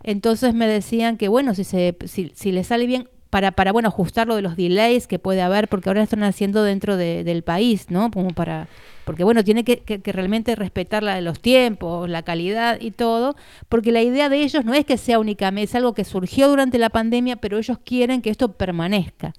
Entonces 0.03 0.55
me 0.55 0.67
decían 0.67 1.17
que 1.17 1.29
bueno, 1.29 1.55
si, 1.55 1.65
se, 1.65 1.97
si, 2.07 2.33
si 2.35 2.53
les 2.53 2.69
sale 2.69 2.87
bien, 2.87 3.09
para, 3.35 3.51
para, 3.51 3.73
bueno, 3.73 3.89
ajustar 3.89 4.29
lo 4.29 4.37
de 4.37 4.43
los 4.43 4.55
delays 4.55 5.09
que 5.09 5.19
puede 5.19 5.43
haber, 5.43 5.67
porque 5.67 5.91
ahora 5.91 6.05
están 6.05 6.23
haciendo 6.23 6.63
dentro 6.63 6.97
del 6.97 7.43
país, 7.43 7.91
¿no? 7.91 8.13
Como 8.13 8.31
para, 8.31 8.69
porque 9.05 9.25
bueno, 9.25 9.43
tiene 9.43 9.65
que, 9.65 9.79
que, 9.81 10.13
realmente 10.13 10.55
respetar 10.55 11.03
la 11.03 11.21
los 11.21 11.41
tiempos, 11.41 12.09
la 12.09 12.23
calidad 12.23 12.81
y 12.81 12.93
todo, 12.93 13.35
porque 13.69 13.91
la 13.91 14.03
idea 14.03 14.29
de 14.29 14.45
ellos 14.45 14.65
no 14.65 14.73
es 14.73 14.85
que 14.85 14.97
sea 14.97 15.19
únicamente, 15.19 15.65
es 15.65 15.75
algo 15.75 15.95
que 15.95 16.05
surgió 16.05 16.49
durante 16.49 16.79
la 16.79 16.91
pandemia, 16.91 17.35
pero 17.35 17.59
ellos 17.59 17.77
quieren 17.85 18.23
que 18.23 18.31
esto 18.31 18.53
permanezca. 18.53 19.33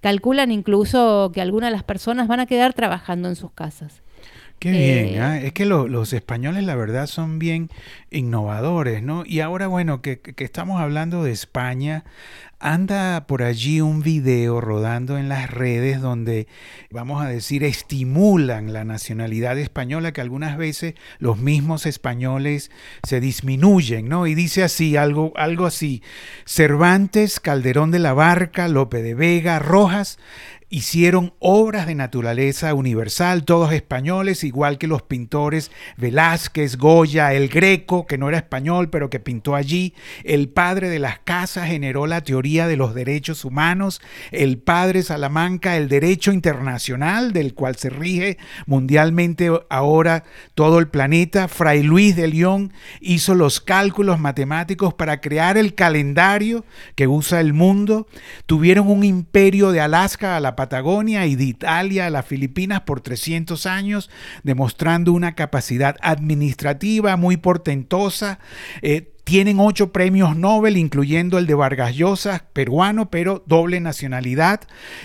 Calculan 0.00 0.50
incluso 0.50 1.30
que 1.32 1.40
algunas 1.40 1.68
de 1.68 1.76
las 1.76 1.84
personas 1.84 2.26
van 2.26 2.40
a 2.40 2.46
quedar 2.46 2.74
trabajando 2.74 3.28
en 3.28 3.36
sus 3.36 3.52
casas. 3.52 4.02
Qué 4.58 4.70
bien, 4.70 5.20
¿ah? 5.20 5.38
es 5.38 5.52
que 5.52 5.66
los 5.66 6.12
españoles 6.14 6.64
la 6.64 6.74
verdad 6.76 7.06
son 7.06 7.38
bien 7.38 7.68
innovadores, 8.10 9.02
¿no? 9.02 9.22
Y 9.26 9.40
ahora, 9.40 9.66
bueno, 9.66 10.00
que, 10.00 10.18
que, 10.20 10.44
estamos 10.44 10.80
hablando 10.80 11.22
de 11.22 11.32
España, 11.32 12.04
anda 12.58 13.26
por 13.26 13.42
allí 13.42 13.82
un 13.82 14.00
video 14.00 14.62
rodando 14.62 15.18
en 15.18 15.28
las 15.28 15.50
redes 15.50 16.00
donde, 16.00 16.46
vamos 16.90 17.22
a 17.22 17.28
decir, 17.28 17.64
estimulan 17.64 18.72
la 18.72 18.84
nacionalidad 18.84 19.58
española 19.58 20.12
que 20.12 20.22
algunas 20.22 20.56
veces 20.56 20.94
los 21.18 21.36
mismos 21.36 21.84
españoles 21.84 22.70
se 23.02 23.20
disminuyen, 23.20 24.08
¿no? 24.08 24.26
Y 24.26 24.34
dice 24.34 24.62
así, 24.62 24.96
algo, 24.96 25.32
algo 25.36 25.66
así, 25.66 26.02
Cervantes, 26.46 27.40
Calderón 27.40 27.90
de 27.90 27.98
la 27.98 28.14
Barca, 28.14 28.68
Lope 28.68 29.02
de 29.02 29.14
Vega, 29.14 29.58
Rojas, 29.58 30.18
hicieron 30.68 31.32
obras 31.38 31.86
de 31.86 31.94
naturaleza 31.94 32.74
universal, 32.74 33.44
todos 33.44 33.72
españoles, 33.72 34.42
igual 34.42 34.78
que 34.78 34.88
los 34.88 35.02
pintores 35.02 35.70
Velázquez, 35.96 36.76
Goya, 36.76 37.32
el 37.34 37.48
Greco, 37.48 38.06
que 38.06 38.18
no 38.18 38.28
era 38.28 38.38
español, 38.38 38.90
pero 38.90 39.08
que 39.08 39.20
pintó 39.20 39.54
allí. 39.54 39.94
El 40.24 40.48
padre 40.48 40.88
de 40.88 40.98
las 40.98 41.20
casas 41.20 41.68
generó 41.68 42.06
la 42.06 42.22
teoría 42.22 42.66
de 42.66 42.76
los 42.76 42.94
derechos 42.94 43.44
humanos. 43.44 44.00
El 44.32 44.58
padre 44.58 45.04
Salamanca, 45.04 45.76
el 45.76 45.88
derecho 45.88 46.32
internacional, 46.32 47.32
del 47.32 47.54
cual 47.54 47.76
se 47.76 47.90
rige 47.90 48.36
mundialmente 48.66 49.50
ahora 49.68 50.24
todo 50.54 50.80
el 50.80 50.88
planeta. 50.88 51.46
Fray 51.46 51.84
Luis 51.84 52.16
de 52.16 52.26
León 52.26 52.72
hizo 53.00 53.36
los 53.36 53.60
cálculos 53.60 54.18
matemáticos 54.18 54.94
para 54.94 55.20
crear 55.20 55.56
el 55.58 55.74
calendario 55.74 56.64
que 56.96 57.06
usa 57.06 57.40
el 57.40 57.52
mundo. 57.52 58.08
Tuvieron 58.46 58.88
un 58.88 59.04
imperio 59.04 59.70
de 59.70 59.80
Alaska 59.80 60.36
a 60.36 60.40
la 60.40 60.55
Patagonia 60.56 61.26
y 61.26 61.36
de 61.36 61.44
Italia 61.44 62.06
a 62.06 62.10
las 62.10 62.26
Filipinas 62.26 62.80
por 62.82 63.00
300 63.00 63.66
años, 63.66 64.10
demostrando 64.42 65.12
una 65.12 65.34
capacidad 65.34 65.96
administrativa 66.00 67.16
muy 67.16 67.36
portentosa. 67.36 68.38
Eh, 68.82 69.12
tienen 69.26 69.58
ocho 69.58 69.90
premios 69.90 70.36
Nobel, 70.36 70.76
incluyendo 70.76 71.36
el 71.38 71.48
de 71.48 71.54
Vargas 71.54 71.96
Llosa, 71.96 72.44
peruano, 72.52 73.10
pero 73.10 73.42
doble 73.44 73.80
nacionalidad. 73.80 74.60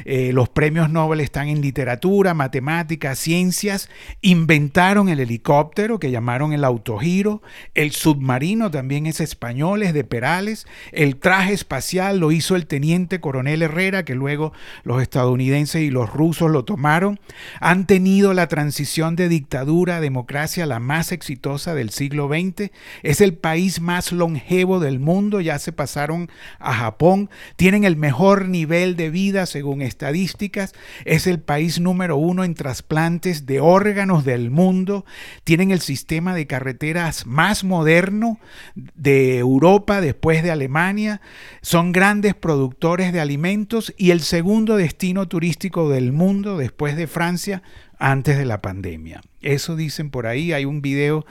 Eh, 0.06 0.32
los 0.32 0.48
premios 0.48 0.92
Nobel 0.92 1.22
están 1.22 1.48
en 1.48 1.60
literatura, 1.60 2.36
matemáticas, 2.36 3.18
ciencias. 3.18 3.90
Inventaron 4.22 5.10
el 5.10 5.22
helicóptero 5.22 5.98
que 5.98 6.12
llamaron 6.12 6.54
el 6.54 6.64
autogiro. 6.66 7.42
El 7.74 7.94
submarino 7.94 8.70
también 8.70 9.08
es 9.08 9.22
español, 9.22 9.82
es 9.82 9.92
de 9.92 10.04
Perales. 10.04 10.68
El 10.92 11.16
traje 11.16 11.54
espacial 11.54 12.20
lo 12.20 12.32
hizo 12.32 12.56
el 12.56 12.68
teniente 12.68 13.22
coronel 13.22 13.64
Herrera, 13.64 14.06
que 14.06 14.14
luego 14.14 14.54
los 14.84 15.02
estadounidenses 15.02 15.82
y 15.82 15.90
los 15.90 16.14
rusos 16.14 16.52
lo 16.52 16.64
tomaron. 16.64 17.20
Han 17.60 17.88
tenido 17.88 18.36
la 18.36 18.46
transición 18.48 19.16
de 19.16 19.30
dictadura 19.30 19.96
a 19.96 20.00
democracia 20.00 20.68
la 20.68 20.78
más 20.78 21.12
exitosa 21.12 21.74
del 21.74 21.90
siglo 21.90 22.28
XX. 22.28 22.70
Es 23.02 23.20
el 23.20 23.34
país 23.34 23.82
más 23.82 24.11
longevo 24.12 24.80
del 24.80 25.00
mundo, 25.00 25.41
ya 25.41 25.60
se 25.60 25.71
pasaron 25.71 26.30
a 26.60 26.74
Japón, 26.74 27.30
tienen 27.56 27.84
el 27.84 27.95
mejor 27.95 28.47
nivel 28.47 28.95
de 28.95 29.10
vida 29.10 29.45
según 29.45 29.82
estadísticas, 29.82 30.74
es 31.06 31.28
el 31.28 31.39
país 31.39 31.80
número 31.80 32.17
uno 32.17 32.43
en 32.43 32.56
trasplantes 32.56 33.45
de 33.45 33.60
órganos 33.60 34.26
del 34.26 34.50
mundo, 34.52 35.06
tienen 35.43 35.71
el 35.71 35.82
sistema 35.82 36.36
de 36.36 36.47
carreteras 36.47 37.26
más 37.26 37.63
moderno 37.63 38.39
de 38.76 39.38
Europa 39.38 40.02
después 40.02 40.43
de 40.43 40.52
Alemania, 40.52 41.21
son 41.62 41.91
grandes 41.91 42.36
productores 42.36 43.13
de 43.13 43.19
alimentos 43.19 43.93
y 43.97 44.12
el 44.12 44.21
segundo 44.21 44.78
destino 44.78 45.28
turístico 45.28 45.89
del 45.89 46.12
mundo 46.12 46.58
después 46.58 46.95
de 46.95 47.08
Francia 47.08 47.62
antes 47.97 48.38
de 48.38 48.45
la 48.45 48.62
pandemia. 48.62 49.21
Eso 49.41 49.76
dicen 49.76 50.10
por 50.10 50.28
ahí, 50.28 50.54
hay 50.54 50.65
un 50.65 50.82
video 50.82 51.26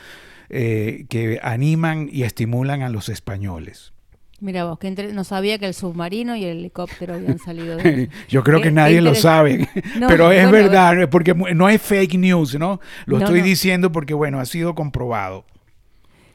eh, 0.51 1.07
que 1.09 1.39
animan 1.43 2.09
y 2.11 2.25
estimulan 2.25 2.83
a 2.83 2.89
los 2.89 3.09
españoles. 3.09 3.93
Mira 4.41 4.65
vos, 4.65 4.79
que 4.79 4.91
no 4.91 5.23
sabía 5.23 5.59
que 5.59 5.67
el 5.67 5.75
submarino 5.75 6.35
y 6.35 6.45
el 6.45 6.59
helicóptero 6.59 7.15
habían 7.15 7.39
salido 7.45 7.77
de... 7.77 8.09
Yo 8.29 8.43
creo 8.43 8.61
que 8.61 8.71
nadie 8.71 9.01
lo 9.03 9.15
sabe, 9.15 9.69
pero 10.09 10.33
es 10.33 10.51
verdad, 10.51 11.09
porque 11.11 11.35
no 11.35 11.69
es 11.69 11.81
fake 11.81 12.15
news, 12.15 12.59
¿no? 12.59 12.81
Lo 13.05 13.19
estoy 13.19 13.43
diciendo 13.43 13.93
porque, 13.93 14.15
bueno, 14.15 14.41
ha 14.41 14.47
sido 14.47 14.75
comprobado. 14.75 15.45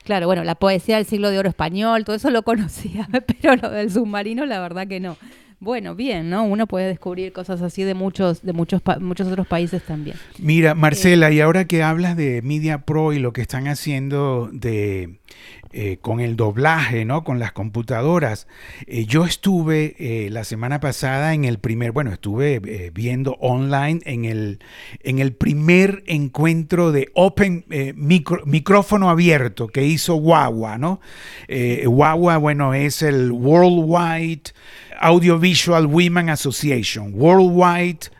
Claro, 0.03 0.27
bueno, 0.27 0.43
la 0.43 0.53
poesía 0.53 0.97
del 0.97 1.05
siglo 1.05 1.31
de 1.31 1.39
oro 1.39 1.49
español, 1.49 2.05
todo 2.05 2.15
eso 2.15 2.29
lo 2.29 2.43
conocía, 2.43 3.09
pero 3.41 3.55
lo 3.55 3.71
del 3.71 3.91
submarino, 3.91 4.45
la 4.45 4.59
verdad 4.59 4.87
que 4.87 4.99
no. 4.99 5.17
Bueno, 5.59 5.95
bien, 5.95 6.29
¿no? 6.29 6.43
Uno 6.43 6.67
puede 6.67 6.87
descubrir 6.87 7.31
cosas 7.31 7.61
así 7.61 7.83
de 7.83 7.93
muchos, 7.93 8.41
de 8.41 8.53
muchos, 8.53 8.81
muchos 8.99 9.27
otros 9.27 9.47
países 9.47 9.83
también. 9.83 10.17
Mira, 10.37 10.75
Marcela, 10.75 11.31
y 11.31 11.39
ahora 11.39 11.65
que 11.65 11.83
hablas 11.83 12.17
de 12.17 12.41
Media 12.41 12.79
Pro 12.79 13.13
y 13.13 13.19
lo 13.19 13.33
que 13.33 13.41
están 13.41 13.67
haciendo 13.67 14.49
de 14.51 15.19
eh, 15.77 15.97
con 15.99 16.21
el 16.21 16.37
doblaje, 16.37 17.03
¿no? 17.03 17.25
Con 17.25 17.37
las 17.37 17.51
computadoras. 17.51 18.47
Eh, 18.87 19.05
yo 19.05 19.25
estuve 19.25 19.97
eh, 19.99 20.29
la 20.29 20.45
semana 20.45 20.79
pasada 20.79 21.33
en 21.33 21.43
el 21.43 21.59
primer, 21.59 21.91
bueno, 21.91 22.13
estuve 22.13 22.61
viendo 22.93 23.33
online 23.41 23.99
en 24.05 24.23
el, 24.23 24.59
en 25.01 25.19
el 25.19 25.33
primer 25.33 26.01
encuentro 26.07 26.93
de 26.93 27.09
Open 27.13 27.65
Micrófono 28.45 29.09
Abierto 29.09 29.67
que 29.67 29.85
hizo 29.85 30.15
Wawa, 30.15 30.77
¿no? 30.77 31.01
Wawa, 31.85 32.37
bueno, 32.37 32.73
es 32.73 33.01
el 33.01 33.33
Worldwide 33.33 34.53
Audiovisual 35.01 35.87
Women 35.87 36.29
Association, 36.29 37.11
Worldwide 37.13 38.14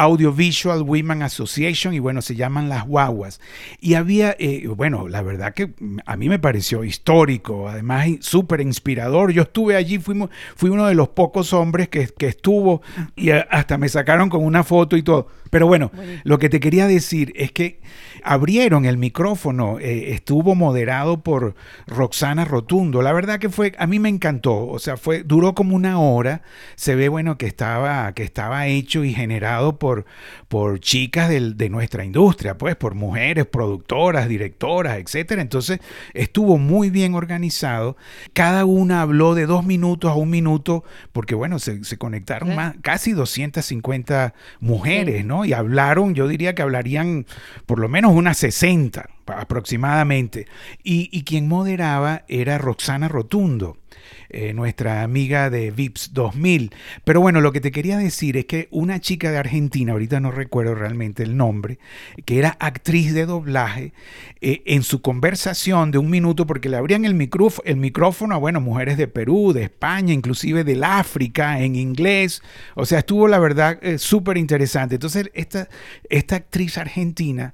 Audiovisual 0.00 0.80
Women 0.80 1.22
Association 1.22 1.92
y 1.92 1.98
bueno, 1.98 2.22
se 2.22 2.34
llaman 2.34 2.70
las 2.70 2.86
guaguas. 2.86 3.38
Y 3.80 3.94
había, 3.94 4.34
eh, 4.38 4.66
bueno, 4.74 5.08
la 5.08 5.20
verdad 5.20 5.52
que 5.52 5.74
a 6.06 6.16
mí 6.16 6.30
me 6.30 6.38
pareció 6.38 6.84
histórico, 6.84 7.68
además 7.68 8.08
súper 8.20 8.62
inspirador. 8.62 9.30
Yo 9.30 9.42
estuve 9.42 9.76
allí, 9.76 9.98
fuimos, 9.98 10.30
fui 10.56 10.70
uno 10.70 10.86
de 10.86 10.94
los 10.94 11.10
pocos 11.10 11.52
hombres 11.52 11.90
que, 11.90 12.06
que 12.06 12.28
estuvo 12.28 12.80
y 13.14 13.30
hasta 13.30 13.76
me 13.76 13.90
sacaron 13.90 14.30
con 14.30 14.42
una 14.42 14.64
foto 14.64 14.96
y 14.96 15.02
todo. 15.02 15.28
Pero 15.50 15.66
bueno, 15.66 15.90
lo 16.22 16.38
que 16.38 16.48
te 16.48 16.60
quería 16.60 16.86
decir 16.86 17.32
es 17.34 17.50
que 17.50 17.80
abrieron 18.22 18.84
el 18.86 18.98
micrófono, 18.98 19.80
eh, 19.80 20.12
estuvo 20.12 20.54
moderado 20.54 21.22
por 21.22 21.56
Roxana 21.88 22.44
Rotundo. 22.44 23.02
La 23.02 23.12
verdad 23.12 23.40
que 23.40 23.48
fue, 23.48 23.72
a 23.76 23.88
mí 23.88 23.98
me 23.98 24.08
encantó, 24.08 24.68
o 24.68 24.78
sea, 24.78 24.96
fue, 24.96 25.24
duró 25.24 25.56
como 25.56 25.74
una 25.74 25.98
hora. 25.98 26.42
Se 26.76 26.94
ve, 26.94 27.08
bueno, 27.08 27.36
que 27.36 27.46
estaba, 27.46 28.12
que 28.12 28.22
estaba 28.22 28.68
hecho 28.68 29.02
y 29.02 29.12
generado 29.12 29.80
por, 29.80 29.89
por 30.48 30.80
chicas 30.80 31.30
de 31.30 31.68
nuestra 31.68 32.04
industria, 32.04 32.56
pues, 32.58 32.76
por 32.76 32.94
mujeres, 32.94 33.46
productoras, 33.46 34.28
directoras, 34.28 34.98
etcétera. 34.98 35.42
Entonces, 35.42 35.80
estuvo 36.14 36.58
muy 36.58 36.90
bien 36.90 37.14
organizado. 37.14 37.96
Cada 38.32 38.64
una 38.64 39.02
habló 39.02 39.34
de 39.34 39.46
dos 39.46 39.64
minutos 39.64 40.10
a 40.10 40.14
un 40.14 40.30
minuto, 40.30 40.84
porque, 41.12 41.34
bueno, 41.34 41.58
se, 41.58 41.80
conectaron 41.98 42.54
más, 42.54 42.74
casi 42.82 43.12
250 43.12 44.34
mujeres, 44.60 45.24
¿no? 45.24 45.44
Y 45.44 45.52
hablaron, 45.52 46.14
yo 46.14 46.28
diría 46.28 46.54
que 46.54 46.62
hablarían 46.62 47.26
por 47.66 47.78
lo 47.78 47.88
menos 47.88 48.12
unas 48.12 48.38
60 48.38 49.08
aproximadamente. 49.26 50.46
Y, 50.82 51.08
y 51.12 51.24
quien 51.24 51.48
moderaba 51.48 52.24
era 52.28 52.58
Roxana 52.58 53.08
Rotundo. 53.08 53.76
Eh, 54.32 54.54
nuestra 54.54 55.02
amiga 55.02 55.50
de 55.50 55.72
VIPS 55.72 56.14
2000. 56.14 56.72
Pero 57.02 57.20
bueno, 57.20 57.40
lo 57.40 57.50
que 57.50 57.60
te 57.60 57.72
quería 57.72 57.98
decir 57.98 58.36
es 58.36 58.44
que 58.44 58.68
una 58.70 59.00
chica 59.00 59.32
de 59.32 59.38
Argentina, 59.38 59.90
ahorita 59.90 60.20
no 60.20 60.30
recuerdo 60.30 60.76
realmente 60.76 61.24
el 61.24 61.36
nombre, 61.36 61.80
que 62.24 62.38
era 62.38 62.56
actriz 62.60 63.12
de 63.12 63.26
doblaje, 63.26 63.92
eh, 64.40 64.62
en 64.66 64.84
su 64.84 65.02
conversación 65.02 65.90
de 65.90 65.98
un 65.98 66.10
minuto, 66.10 66.46
porque 66.46 66.68
le 66.68 66.76
abrían 66.76 67.04
el, 67.04 67.14
micrófono, 67.14 68.34
a, 68.36 68.38
bueno, 68.38 68.60
mujeres 68.60 68.96
de 68.96 69.08
Perú, 69.08 69.52
de 69.52 69.64
España, 69.64 70.14
inclusive 70.14 70.62
del 70.62 70.84
África, 70.84 71.60
en 71.60 71.74
inglés. 71.74 72.40
O 72.76 72.86
sea, 72.86 73.00
estuvo 73.00 73.26
la 73.26 73.40
verdad 73.40 73.80
eh, 73.82 73.98
súper 73.98 74.38
interesante. 74.38 74.94
Entonces, 74.94 75.28
esta 75.34 76.36
actriz 76.36 76.78
argentina 76.78 77.52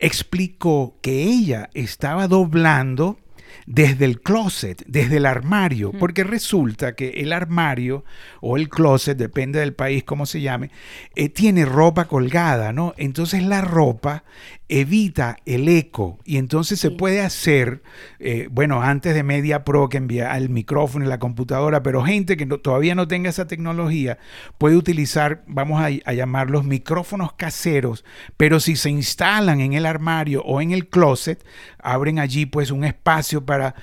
explicó 0.00 0.96
que 1.02 1.22
ella 1.22 1.70
estaba 1.72 2.26
doblando 2.26 3.16
desde 3.66 4.04
el 4.04 4.20
closet, 4.20 4.84
desde 4.86 5.16
el 5.16 5.26
armario, 5.26 5.92
porque 5.92 6.24
resulta 6.24 6.94
que 6.94 7.08
el 7.20 7.32
armario 7.32 8.04
o 8.40 8.56
el 8.56 8.68
closet, 8.68 9.16
depende 9.16 9.60
del 9.60 9.74
país 9.74 10.04
como 10.04 10.26
se 10.26 10.40
llame, 10.40 10.70
eh, 11.14 11.28
tiene 11.28 11.64
ropa 11.64 12.06
colgada, 12.06 12.72
¿no? 12.72 12.94
Entonces 12.96 13.42
la 13.42 13.60
ropa 13.60 14.24
evita 14.68 15.36
el 15.46 15.68
eco 15.68 16.18
y 16.24 16.38
entonces 16.38 16.80
se 16.80 16.90
puede 16.90 17.20
hacer, 17.20 17.82
eh, 18.18 18.48
bueno, 18.50 18.82
antes 18.82 19.14
de 19.14 19.22
Media 19.22 19.64
Pro 19.64 19.88
que 19.88 19.96
envía 19.96 20.36
el 20.36 20.48
micrófono 20.48 21.04
y 21.04 21.08
la 21.08 21.18
computadora, 21.18 21.82
pero 21.82 22.02
gente 22.02 22.36
que 22.36 22.46
todavía 22.46 22.94
no 22.94 23.06
tenga 23.06 23.30
esa 23.30 23.46
tecnología 23.46 24.18
puede 24.58 24.76
utilizar, 24.76 25.44
vamos 25.46 25.80
a, 25.80 25.86
a 25.86 26.12
llamarlos 26.12 26.64
micrófonos 26.64 27.32
caseros, 27.34 28.04
pero 28.36 28.58
si 28.58 28.76
se 28.76 28.90
instalan 28.90 29.60
en 29.60 29.74
el 29.74 29.86
armario 29.86 30.42
o 30.42 30.60
en 30.60 30.72
el 30.72 30.88
closet, 30.88 31.44
abren 31.78 32.18
allí 32.18 32.46
pues 32.46 32.70
un 32.70 32.84
espacio 32.84 33.46
para 33.46 33.76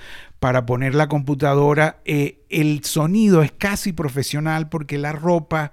para 0.43 0.65
poner 0.65 0.93
la 0.93 1.07
computadora. 1.07 2.01
Eh, 2.03 2.41
el 2.49 2.83
sonido 2.83 3.43
es 3.43 3.53
casi 3.53 3.93
profesional 3.93 4.67
porque 4.67 4.97
la 4.97 5.13
ropa 5.13 5.71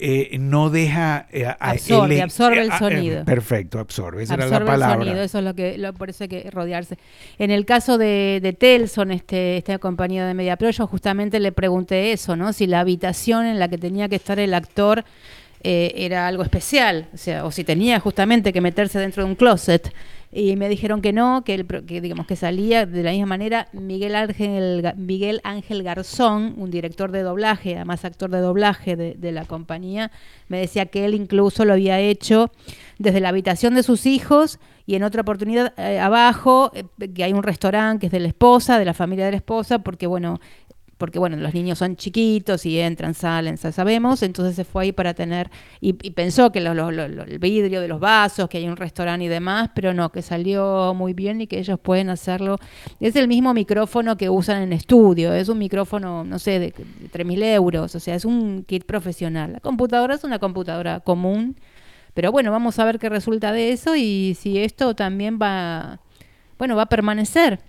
eh, 0.00 0.38
no 0.38 0.70
deja... 0.70 1.26
Eh, 1.30 1.46
absorbe, 1.58 2.22
absorbe 2.22 2.62
el 2.62 2.72
sonido. 2.72 3.24
perfecto, 3.24 3.78
absorbe. 3.78 4.22
Esa 4.22 4.34
era 4.34 4.46
la 4.46 4.64
palabra. 4.64 4.94
El 4.94 5.08
sonido, 5.08 5.22
eso 5.22 5.38
es 5.38 5.44
lo 5.44 5.54
que, 5.54 5.92
por 5.96 6.10
eso 6.10 6.24
hay 6.24 6.28
que 6.28 6.50
rodearse. 6.50 6.98
En 7.38 7.50
el 7.50 7.66
caso 7.66 7.98
de, 7.98 8.40
de 8.42 8.52
Telson, 8.52 9.10
este, 9.12 9.56
esta 9.56 9.78
compañía 9.78 10.26
de 10.26 10.34
Media 10.34 10.56
Pro, 10.56 10.70
yo 10.70 10.86
justamente 10.86 11.40
le 11.40 11.52
pregunté 11.52 12.12
eso, 12.12 12.36
¿no? 12.36 12.52
Si 12.52 12.66
la 12.66 12.80
habitación 12.80 13.46
en 13.46 13.58
la 13.58 13.68
que 13.68 13.78
tenía 13.78 14.08
que 14.08 14.16
estar 14.16 14.38
el 14.38 14.54
actor 14.54 15.04
era 15.62 16.26
algo 16.26 16.42
especial, 16.42 17.08
o 17.12 17.18
sea, 17.18 17.44
o 17.44 17.50
si 17.50 17.64
tenía 17.64 18.00
justamente 18.00 18.50
que 18.50 18.62
meterse 18.62 18.98
dentro 18.98 19.22
de 19.22 19.28
un 19.28 19.36
closet 19.36 19.92
y 20.32 20.54
me 20.54 20.68
dijeron 20.68 21.02
que 21.02 21.12
no, 21.12 21.42
que, 21.44 21.54
el, 21.54 21.66
que 21.66 22.00
digamos 22.00 22.26
que 22.26 22.36
salía 22.36 22.86
de 22.86 23.02
la 23.02 23.10
misma 23.10 23.26
manera. 23.26 23.68
Miguel 23.72 24.14
Ángel, 24.14 24.94
Miguel 24.96 25.40
Ángel 25.42 25.82
Garzón, 25.82 26.54
un 26.56 26.70
director 26.70 27.10
de 27.10 27.22
doblaje, 27.22 27.74
además 27.74 28.04
actor 28.04 28.30
de 28.30 28.38
doblaje 28.38 28.94
de, 28.96 29.32
la 29.32 29.44
compañía, 29.44 30.12
me 30.48 30.60
decía 30.60 30.86
que 30.86 31.04
él 31.04 31.14
incluso 31.14 31.64
lo 31.64 31.72
había 31.72 31.98
hecho 31.98 32.52
desde 32.98 33.20
la 33.20 33.30
habitación 33.30 33.74
de 33.74 33.82
sus 33.82 34.06
hijos 34.06 34.60
y 34.86 34.94
en 34.94 35.02
otra 35.02 35.22
oportunidad 35.22 35.72
eh, 35.78 35.98
abajo, 35.98 36.70
eh, 36.74 36.84
que 37.14 37.24
hay 37.24 37.32
un 37.32 37.42
restaurante 37.42 38.00
que 38.00 38.06
es 38.06 38.12
de 38.12 38.20
la 38.20 38.28
esposa, 38.28 38.78
de 38.78 38.84
la 38.84 38.94
familia 38.94 39.24
de 39.24 39.32
la 39.32 39.36
esposa, 39.36 39.80
porque 39.80 40.06
bueno, 40.06 40.40
porque 41.00 41.18
bueno, 41.18 41.38
los 41.38 41.54
niños 41.54 41.78
son 41.78 41.96
chiquitos 41.96 42.66
y 42.66 42.78
entran, 42.78 43.14
salen, 43.14 43.56
sabemos, 43.56 44.22
entonces 44.22 44.54
se 44.54 44.64
fue 44.64 44.84
ahí 44.84 44.92
para 44.92 45.14
tener, 45.14 45.50
y, 45.80 45.94
pensó 45.94 46.52
que 46.52 46.58
el 46.58 47.38
vidrio 47.40 47.80
de 47.80 47.88
los 47.88 47.98
vasos, 47.98 48.50
que 48.50 48.58
hay 48.58 48.68
un 48.68 48.76
restaurante 48.76 49.24
y 49.24 49.28
demás, 49.28 49.70
pero 49.74 49.94
no, 49.94 50.12
que 50.12 50.20
salió 50.20 50.92
muy 50.94 51.14
bien 51.14 51.40
y 51.40 51.46
que 51.46 51.58
ellos 51.58 51.80
pueden 51.80 52.10
hacerlo. 52.10 52.58
Es 53.00 53.16
el 53.16 53.28
mismo 53.28 53.54
micrófono 53.54 54.18
que 54.18 54.28
usan 54.28 54.62
en 54.62 54.74
estudio, 54.74 55.32
es 55.32 55.48
un 55.48 55.58
micrófono, 55.58 56.22
no 56.22 56.38
sé, 56.38 56.58
de, 56.58 56.66
de 56.66 57.10
3.000 57.10 57.44
euros, 57.54 57.94
o 57.94 58.00
sea, 58.00 58.14
es 58.14 58.26
un 58.26 58.64
kit 58.64 58.84
profesional. 58.84 59.54
La 59.54 59.60
computadora 59.60 60.14
es 60.14 60.24
una 60.24 60.38
computadora 60.38 61.00
común, 61.00 61.56
pero 62.12 62.30
bueno, 62.30 62.52
vamos 62.52 62.78
a 62.78 62.84
ver 62.84 62.98
qué 62.98 63.08
resulta 63.08 63.52
de 63.52 63.72
eso 63.72 63.96
y 63.96 64.36
si 64.38 64.58
esto 64.58 64.94
también 64.94 65.38
va, 65.40 66.00
bueno, 66.58 66.76
va 66.76 66.82
a 66.82 66.86
permanecer. 66.90 67.60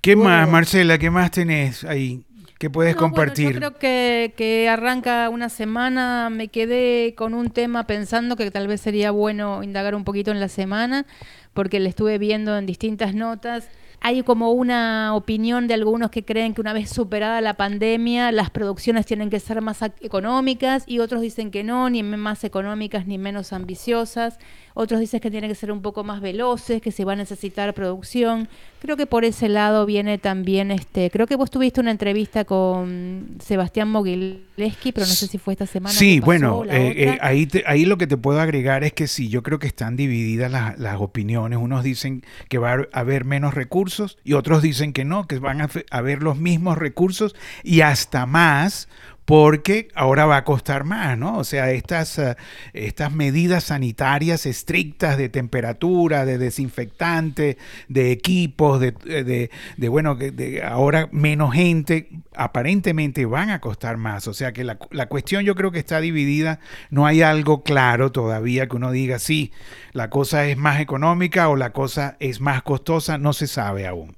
¿Qué 0.00 0.14
más, 0.14 0.48
Marcela? 0.48 0.98
¿Qué 0.98 1.10
más 1.10 1.32
tenés 1.32 1.82
ahí? 1.82 2.25
¿Qué 2.58 2.70
puedes 2.70 2.96
compartir? 2.96 3.52
yo 3.52 3.58
creo 3.58 3.74
que, 3.74 4.32
que, 4.34 4.68
arranca 4.68 5.28
una 5.28 5.50
semana, 5.50 6.30
me 6.30 6.48
quedé 6.48 7.14
con 7.14 7.34
un 7.34 7.50
tema 7.50 7.86
pensando 7.86 8.34
que 8.34 8.50
tal 8.50 8.66
vez 8.66 8.80
sería 8.80 9.10
bueno 9.10 9.62
indagar 9.62 9.94
un 9.94 10.04
poquito 10.04 10.30
en 10.30 10.40
la 10.40 10.48
semana, 10.48 11.04
porque 11.52 11.80
le 11.80 11.90
estuve 11.90 12.16
viendo 12.16 12.56
en 12.56 12.64
distintas 12.64 13.14
notas. 13.14 13.68
Hay 14.00 14.22
como 14.22 14.52
una 14.52 15.14
opinión 15.14 15.68
de 15.68 15.74
algunos 15.74 16.10
que 16.10 16.24
creen 16.24 16.54
que 16.54 16.60
una 16.60 16.72
vez 16.72 16.88
superada 16.88 17.40
la 17.40 17.54
pandemia, 17.54 18.32
las 18.32 18.50
producciones 18.50 19.04
tienen 19.04 19.30
que 19.30 19.40
ser 19.40 19.60
más 19.60 19.82
económicas 20.00 20.84
y 20.86 21.00
otros 21.00 21.20
dicen 21.20 21.50
que 21.50 21.62
no, 21.62 21.90
ni 21.90 22.02
más 22.02 22.44
económicas 22.44 23.06
ni 23.06 23.18
menos 23.18 23.52
ambiciosas. 23.52 24.38
Otros 24.78 25.00
dicen 25.00 25.20
que 25.20 25.30
tienen 25.30 25.48
que 25.48 25.54
ser 25.54 25.72
un 25.72 25.80
poco 25.80 26.04
más 26.04 26.20
veloces, 26.20 26.82
que 26.82 26.92
se 26.92 27.06
va 27.06 27.14
a 27.14 27.16
necesitar 27.16 27.72
producción. 27.72 28.46
Creo 28.78 28.98
que 28.98 29.06
por 29.06 29.24
ese 29.24 29.48
lado 29.48 29.86
viene 29.86 30.18
también, 30.18 30.70
este, 30.70 31.10
creo 31.10 31.26
que 31.26 31.34
vos 31.34 31.50
tuviste 31.50 31.80
una 31.80 31.90
entrevista 31.90 32.44
con 32.44 33.38
Sebastián 33.42 33.88
Mogileski, 33.88 34.92
pero 34.92 35.06
no 35.06 35.12
sé 35.14 35.28
si 35.28 35.38
fue 35.38 35.54
esta 35.54 35.64
semana. 35.64 35.94
Sí, 35.94 36.20
bueno, 36.20 36.62
eh, 36.66 36.92
eh, 36.94 37.18
ahí, 37.22 37.48
ahí 37.64 37.86
lo 37.86 37.96
que 37.96 38.06
te 38.06 38.18
puedo 38.18 38.38
agregar 38.38 38.84
es 38.84 38.92
que 38.92 39.06
sí, 39.06 39.30
yo 39.30 39.42
creo 39.42 39.58
que 39.58 39.66
están 39.66 39.96
divididas 39.96 40.52
las, 40.52 40.78
las 40.78 41.00
opiniones. 41.00 41.58
Unos 41.58 41.82
dicen 41.82 42.22
que 42.50 42.58
va 42.58 42.72
a 42.72 43.00
haber 43.00 43.24
menos 43.24 43.54
recursos 43.54 44.18
y 44.24 44.34
otros 44.34 44.60
dicen 44.60 44.92
que 44.92 45.06
no, 45.06 45.26
que 45.26 45.38
van 45.38 45.62
a 45.62 45.70
haber 45.90 46.22
los 46.22 46.36
mismos 46.36 46.76
recursos 46.76 47.34
y 47.64 47.80
hasta 47.80 48.26
más 48.26 48.90
porque 49.26 49.88
ahora 49.96 50.24
va 50.24 50.38
a 50.38 50.44
costar 50.44 50.84
más, 50.84 51.18
¿no? 51.18 51.36
O 51.36 51.44
sea, 51.44 51.72
estas, 51.72 52.16
eh, 52.20 52.36
estas 52.72 53.12
medidas 53.12 53.64
sanitarias 53.64 54.46
estrictas 54.46 55.18
de 55.18 55.28
temperatura, 55.28 56.24
de 56.24 56.38
desinfectante, 56.38 57.58
de 57.88 58.12
equipos, 58.12 58.80
de, 58.80 58.94
eh, 59.04 59.88
bueno, 59.88 60.14
de 60.14 60.62
ahora 60.62 61.08
menos 61.10 61.52
gente, 61.54 62.08
aparentemente 62.36 63.26
van 63.26 63.50
a 63.50 63.60
costar 63.60 63.96
más. 63.96 64.28
O 64.28 64.32
sea 64.32 64.52
que 64.52 64.62
la, 64.62 64.78
la 64.92 65.06
cuestión 65.06 65.44
yo 65.44 65.56
creo 65.56 65.72
que 65.72 65.80
está 65.80 66.00
dividida, 66.00 66.60
no 66.90 67.04
hay 67.04 67.22
algo 67.22 67.64
claro 67.64 68.12
todavía 68.12 68.68
que 68.68 68.76
uno 68.76 68.92
diga, 68.92 69.18
sí, 69.18 69.52
la 69.92 70.08
cosa 70.08 70.46
es 70.46 70.56
más 70.56 70.80
económica 70.80 71.48
o 71.48 71.56
la 71.56 71.72
cosa 71.72 72.16
es 72.20 72.40
más 72.40 72.62
costosa, 72.62 73.18
no 73.18 73.32
se 73.32 73.48
sabe 73.48 73.88
aún. 73.88 74.14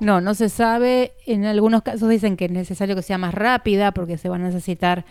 No, 0.00 0.20
no 0.20 0.34
se 0.34 0.48
sabe. 0.48 1.12
En 1.26 1.44
algunos 1.44 1.82
casos 1.82 2.08
dicen 2.08 2.36
que 2.36 2.46
es 2.46 2.50
necesario 2.50 2.96
que 2.96 3.02
sea 3.02 3.18
más 3.18 3.34
rápida 3.34 3.92
porque 3.92 4.18
se 4.18 4.28
va 4.28 4.36
a 4.36 4.38
necesitar 4.38 5.04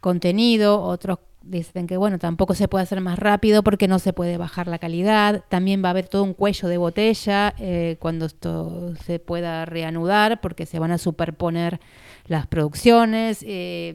contenido. 0.00 0.80
Otros 0.82 1.18
dicen 1.42 1.86
que, 1.86 1.96
bueno, 1.96 2.18
tampoco 2.18 2.54
se 2.54 2.68
puede 2.68 2.82
hacer 2.82 3.00
más 3.00 3.18
rápido 3.18 3.62
porque 3.62 3.88
no 3.88 3.98
se 3.98 4.12
puede 4.12 4.36
bajar 4.36 4.66
la 4.66 4.78
calidad. 4.78 5.44
También 5.48 5.82
va 5.82 5.88
a 5.88 5.90
haber 5.90 6.08
todo 6.08 6.24
un 6.24 6.34
cuello 6.34 6.68
de 6.68 6.78
botella 6.78 7.54
eh, 7.58 7.96
cuando 8.00 8.26
esto 8.26 8.94
se 9.04 9.18
pueda 9.18 9.64
reanudar 9.64 10.40
porque 10.40 10.66
se 10.66 10.78
van 10.78 10.90
a 10.90 10.98
superponer 10.98 11.80
las 12.26 12.46
producciones. 12.46 13.44
Eh, 13.46 13.90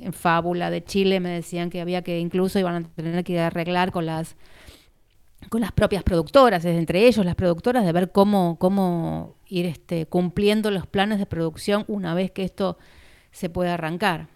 en 0.00 0.12
Fábula 0.12 0.70
de 0.70 0.84
Chile 0.84 1.20
me 1.20 1.30
decían 1.30 1.70
que 1.70 1.80
había 1.80 2.02
que 2.02 2.18
incluso 2.18 2.58
iban 2.58 2.84
a 2.84 2.88
tener 2.94 3.24
que 3.24 3.40
arreglar 3.40 3.92
con 3.92 4.06
las 4.06 4.36
con 5.48 5.60
las 5.60 5.72
propias 5.72 6.02
productoras, 6.02 6.64
entre 6.64 7.06
ellos 7.06 7.24
las 7.24 7.34
productoras, 7.34 7.84
de 7.84 7.92
ver 7.92 8.12
cómo, 8.12 8.58
cómo 8.58 9.36
ir 9.46 9.66
este, 9.66 10.06
cumpliendo 10.06 10.70
los 10.70 10.86
planes 10.86 11.18
de 11.18 11.26
producción 11.26 11.84
una 11.88 12.14
vez 12.14 12.30
que 12.30 12.44
esto 12.44 12.78
se 13.30 13.48
pueda 13.48 13.74
arrancar. 13.74 14.28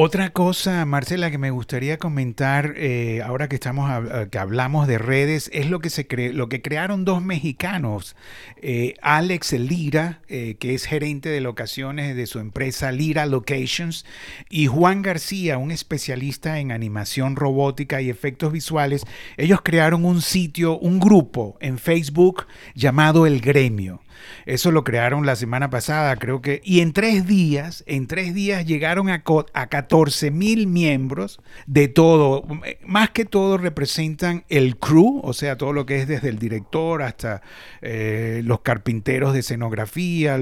Otra 0.00 0.30
cosa, 0.30 0.84
Marcela, 0.84 1.28
que 1.28 1.38
me 1.38 1.50
gustaría 1.50 1.98
comentar 1.98 2.74
eh, 2.76 3.20
ahora 3.26 3.48
que 3.48 3.56
estamos 3.56 3.90
que 4.30 4.38
hablamos 4.38 4.86
de 4.86 4.96
redes 4.96 5.50
es 5.52 5.68
lo 5.68 5.80
que 5.80 5.90
se 5.90 6.06
cre 6.06 6.32
lo 6.32 6.48
que 6.48 6.62
crearon 6.62 7.04
dos 7.04 7.20
mexicanos, 7.20 8.14
eh, 8.62 8.94
Alex 9.02 9.54
Lira, 9.54 10.20
eh, 10.28 10.54
que 10.60 10.74
es 10.74 10.84
gerente 10.84 11.30
de 11.30 11.40
locaciones 11.40 12.14
de 12.14 12.28
su 12.28 12.38
empresa 12.38 12.92
Lira 12.92 13.26
Locations, 13.26 14.06
y 14.48 14.68
Juan 14.68 15.02
García, 15.02 15.58
un 15.58 15.72
especialista 15.72 16.60
en 16.60 16.70
animación 16.70 17.34
robótica 17.34 18.00
y 18.00 18.08
efectos 18.08 18.52
visuales. 18.52 19.04
Ellos 19.36 19.62
crearon 19.64 20.04
un 20.04 20.22
sitio, 20.22 20.78
un 20.78 21.00
grupo 21.00 21.58
en 21.60 21.76
Facebook 21.76 22.46
llamado 22.76 23.26
El 23.26 23.40
Gremio. 23.40 24.00
Eso 24.46 24.70
lo 24.70 24.84
crearon 24.84 25.26
la 25.26 25.36
semana 25.36 25.70
pasada, 25.70 26.16
creo 26.16 26.40
que. 26.40 26.60
Y 26.64 26.80
en 26.80 26.92
tres 26.92 27.26
días, 27.26 27.84
en 27.86 28.06
tres 28.06 28.34
días 28.34 28.66
llegaron 28.66 29.10
a, 29.10 29.22
a 29.52 29.66
14 29.66 30.30
mil 30.30 30.66
miembros 30.66 31.40
de 31.66 31.88
todo. 31.88 32.44
Más 32.84 33.10
que 33.10 33.24
todo 33.24 33.58
representan 33.58 34.44
el 34.48 34.76
crew, 34.76 35.20
o 35.22 35.32
sea, 35.32 35.56
todo 35.56 35.72
lo 35.72 35.86
que 35.86 36.00
es 36.00 36.08
desde 36.08 36.28
el 36.28 36.38
director 36.38 37.02
hasta 37.02 37.42
eh, 37.82 38.42
los 38.44 38.60
carpinteros 38.60 39.32
de 39.32 39.40
escenografía, 39.40 40.38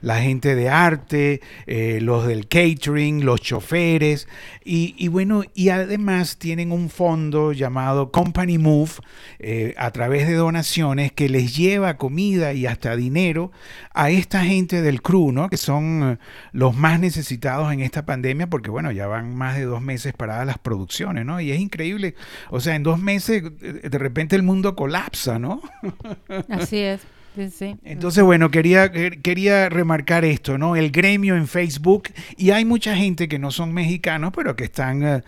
la 0.00 0.20
gente 0.20 0.54
de 0.54 0.68
arte, 0.68 1.40
eh, 1.66 1.98
los 2.00 2.26
del 2.26 2.48
catering, 2.48 3.24
los 3.24 3.40
choferes. 3.40 4.28
Y, 4.64 5.08
bueno, 5.08 5.42
y 5.54 5.68
además 5.68 6.38
tienen 6.38 6.72
un 6.72 6.88
fondo 6.88 7.52
llamado 7.52 8.10
Company 8.10 8.58
Move 8.58 8.92
eh, 9.38 9.74
a 9.76 9.90
través 9.90 10.26
de 10.26 10.34
donaciones 10.34 11.12
que 11.12 11.28
les 11.28 11.56
lleva 11.56 11.96
comida 11.96 12.52
y 12.54 12.66
hasta 12.66 12.96
dinero 12.96 13.13
a 13.92 14.10
esta 14.10 14.44
gente 14.44 14.82
del 14.82 15.02
crew, 15.02 15.32
¿no? 15.32 15.48
Que 15.48 15.56
son 15.56 16.02
eh, 16.02 16.18
los 16.52 16.76
más 16.76 17.00
necesitados 17.00 17.72
en 17.72 17.80
esta 17.80 18.04
pandemia 18.04 18.48
porque, 18.48 18.70
bueno, 18.70 18.92
ya 18.92 19.06
van 19.06 19.34
más 19.34 19.56
de 19.56 19.64
dos 19.64 19.80
meses 19.80 20.12
paradas 20.12 20.46
las 20.46 20.58
producciones, 20.58 21.24
¿no? 21.24 21.40
Y 21.40 21.50
es 21.50 21.60
increíble. 21.60 22.14
O 22.50 22.60
sea, 22.60 22.74
en 22.74 22.82
dos 22.82 22.98
meses 22.98 23.42
de 23.60 23.98
repente 23.98 24.36
el 24.36 24.42
mundo 24.42 24.74
colapsa, 24.76 25.38
¿no? 25.38 25.62
Así 26.48 26.78
es. 26.78 27.00
Entonces, 27.84 28.22
bueno, 28.22 28.50
quería, 28.50 28.90
quería 28.90 29.68
remarcar 29.68 30.24
esto, 30.24 30.56
¿no? 30.58 30.76
El 30.76 30.90
gremio 30.90 31.36
en 31.36 31.48
Facebook, 31.48 32.10
y 32.36 32.50
hay 32.50 32.64
mucha 32.64 32.96
gente 32.96 33.28
que 33.28 33.38
no 33.38 33.50
son 33.50 33.72
mexicanos, 33.72 34.32
pero 34.34 34.54
que 34.54 34.64
están 34.64 35.02
eh, 35.02 35.22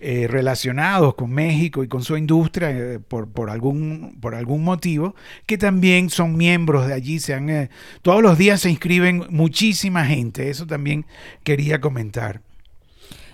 eh, 0.00 0.26
relacionados 0.28 1.14
con 1.14 1.30
México 1.30 1.84
y 1.84 1.88
con 1.88 2.02
su 2.02 2.16
industria 2.16 2.70
eh, 2.70 2.98
por, 2.98 3.28
por, 3.28 3.50
algún, 3.50 4.18
por 4.20 4.34
algún 4.34 4.64
motivo, 4.64 5.14
que 5.46 5.58
también 5.58 6.10
son 6.10 6.36
miembros 6.36 6.86
de 6.88 6.94
allí. 6.94 7.20
Se 7.20 7.34
han, 7.34 7.70
todos 8.02 8.22
los 8.22 8.38
días 8.38 8.60
se 8.60 8.70
inscriben 8.70 9.26
muchísima 9.30 10.04
gente, 10.04 10.50
eso 10.50 10.66
también 10.66 11.06
quería 11.44 11.80
comentar. 11.80 12.40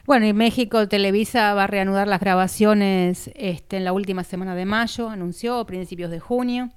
Bueno, 0.09 0.27
y 0.27 0.33
México, 0.33 0.89
Televisa 0.89 1.53
va 1.53 1.65
a 1.65 1.67
reanudar 1.67 2.09
las 2.09 2.21
grabaciones 2.21 3.31
este, 3.35 3.77
en 3.77 3.85
la 3.85 3.93
última 3.93 4.25
semana 4.25 4.55
de 4.55 4.65
mayo, 4.65 5.11
anunció, 5.11 5.65
principios 5.67 6.11
de 6.11 6.19
junio. 6.19 6.71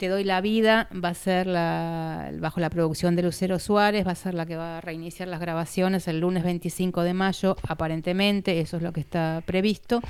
Te 0.00 0.08
doy 0.08 0.24
la 0.24 0.40
vida 0.40 0.88
va 0.92 1.10
a 1.10 1.14
ser 1.14 1.46
la, 1.46 2.30
bajo 2.38 2.58
la 2.58 2.70
producción 2.70 3.16
de 3.16 3.22
Lucero 3.22 3.58
Suárez, 3.58 4.06
va 4.06 4.12
a 4.12 4.14
ser 4.14 4.32
la 4.32 4.46
que 4.46 4.56
va 4.56 4.78
a 4.78 4.80
reiniciar 4.80 5.28
las 5.28 5.40
grabaciones 5.40 6.08
el 6.08 6.20
lunes 6.20 6.42
25 6.42 7.02
de 7.02 7.12
mayo, 7.12 7.54
aparentemente, 7.68 8.60
eso 8.60 8.78
es 8.78 8.82
lo 8.82 8.94
que 8.94 9.00
está 9.00 9.42
previsto. 9.44 10.00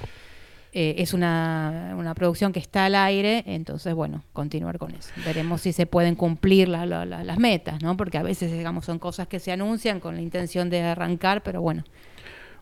Eh, 0.73 0.95
es 0.99 1.13
una, 1.13 1.97
una, 1.99 2.15
producción 2.15 2.53
que 2.53 2.61
está 2.61 2.85
al 2.85 2.95
aire, 2.95 3.43
entonces, 3.47 3.93
bueno, 3.93 4.23
continuar 4.33 4.79
con 4.79 4.95
eso. 4.95 5.11
Veremos 5.25 5.63
si 5.63 5.73
se 5.73 5.87
pueden 5.87 6.15
cumplir 6.15 6.69
las 6.69 7.39
metas, 7.41 7.83
¿no? 7.83 7.97
Porque 7.97 8.17
a 8.17 8.23
veces, 8.23 8.53
digamos, 8.53 8.85
son 8.85 9.01
cosas 9.01 9.27
que 9.27 9.41
se 9.41 9.51
anuncian 9.51 9.99
con 9.99 10.15
la 10.15 10.23
intención 10.23 10.71
de 10.71 10.83
arrancar, 10.83 11.43
pero 11.43 11.61
bueno, 11.63 11.83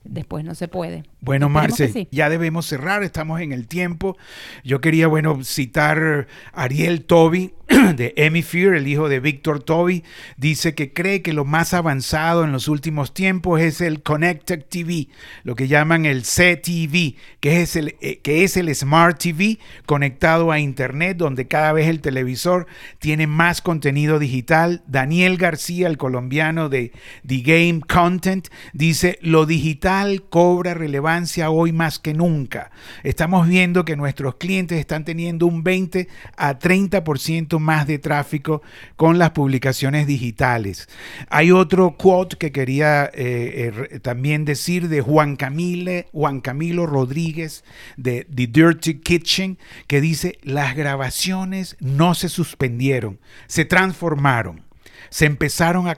después 0.09 0.45
no 0.45 0.55
se 0.55 0.69
puede. 0.69 1.05
Bueno, 1.21 1.49
Marce, 1.49 2.09
ya 2.11 2.29
debemos 2.29 2.67
cerrar, 2.67 3.03
estamos 3.03 3.41
en 3.41 3.53
el 3.53 3.69
tiempo. 3.69 4.17
Yo 4.65 4.81
quería, 4.81 5.07
bueno, 5.07 5.45
citar 5.45 6.27
Ariel 6.53 7.05
Toby 7.05 7.55
de 7.97 8.43
Fear, 8.43 8.75
el 8.75 8.87
hijo 8.87 9.11
de 9.11 9.21
Víctor 9.21 9.63
Toby, 9.63 10.03
dice 10.39 10.75
que 10.75 10.95
cree 10.95 11.21
que 11.21 11.35
lo 11.35 11.45
más 11.45 11.75
avanzado 11.75 12.45
en 12.45 12.51
los 12.51 12.67
últimos 12.67 13.13
tiempos 13.13 13.61
es 13.61 13.83
el 13.83 14.03
Connected 14.03 14.65
TV, 14.65 15.09
lo 15.45 15.55
que 15.55 15.69
llaman 15.69 16.07
el 16.07 16.23
CTV, 16.23 17.17
que 17.41 17.61
es 17.61 17.77
el, 17.77 17.97
eh, 18.01 18.21
que 18.21 18.45
es 18.45 18.57
el 18.57 18.75
Smart 18.75 19.19
TV 19.19 19.59
conectado 19.85 20.51
a 20.51 20.61
Internet, 20.61 21.19
donde 21.19 21.47
cada 21.47 21.73
vez 21.75 21.89
el 21.89 22.01
televisor 22.01 22.67
tiene 23.01 23.27
más 23.27 23.61
contenido 23.61 24.19
digital. 24.19 24.83
Daniel 24.87 25.37
García, 25.37 25.89
el 25.89 25.99
colombiano 25.99 26.71
de 26.71 26.93
The 27.27 27.41
Game 27.43 27.81
Content, 27.81 28.49
dice, 28.73 29.19
lo 29.21 29.45
digital 29.45 30.23
cobra 30.23 30.73
relevancia 30.73 31.51
hoy 31.51 31.73
más 31.73 31.99
que 31.99 32.15
nunca. 32.15 32.71
Estamos 33.03 33.47
viendo 33.47 33.85
que 33.85 33.97
nuestros 33.97 34.37
clientes 34.37 34.79
están 34.79 35.05
teniendo 35.05 35.47
un 35.47 35.63
20 35.63 36.09
a 36.37 36.59
30% 36.59 37.58
más 37.59 37.87
de 37.87 37.99
tráfico 37.99 38.63
con 38.97 39.19
las 39.19 39.31
publicaciones 39.31 40.07
digitales. 40.07 40.89
Hay 41.29 41.51
otro 41.51 41.97
quote 41.97 42.37
que 42.37 42.53
quería 42.53 43.07
eh, 43.07 43.73
eh, 43.91 44.01
también 44.01 44.45
decir 44.45 44.89
de 44.89 45.01
Juan, 45.01 45.37
Camille, 45.37 46.07
Juan 46.13 46.41
Camilo 46.41 46.87
Rodríguez 46.87 47.65
de 47.97 48.27
The 48.35 48.47
Dirty 48.47 49.01
Kitchen, 49.01 49.59
que 49.87 50.01
dice, 50.01 50.39
las 50.43 50.77
grabaciones 50.77 51.77
no 51.81 52.15
se 52.15 52.29
suspendieron, 52.29 53.19
se 53.47 53.65
transformaron 53.65 54.68
se 55.11 55.27
empezaron 55.27 55.89
a, 55.89 55.97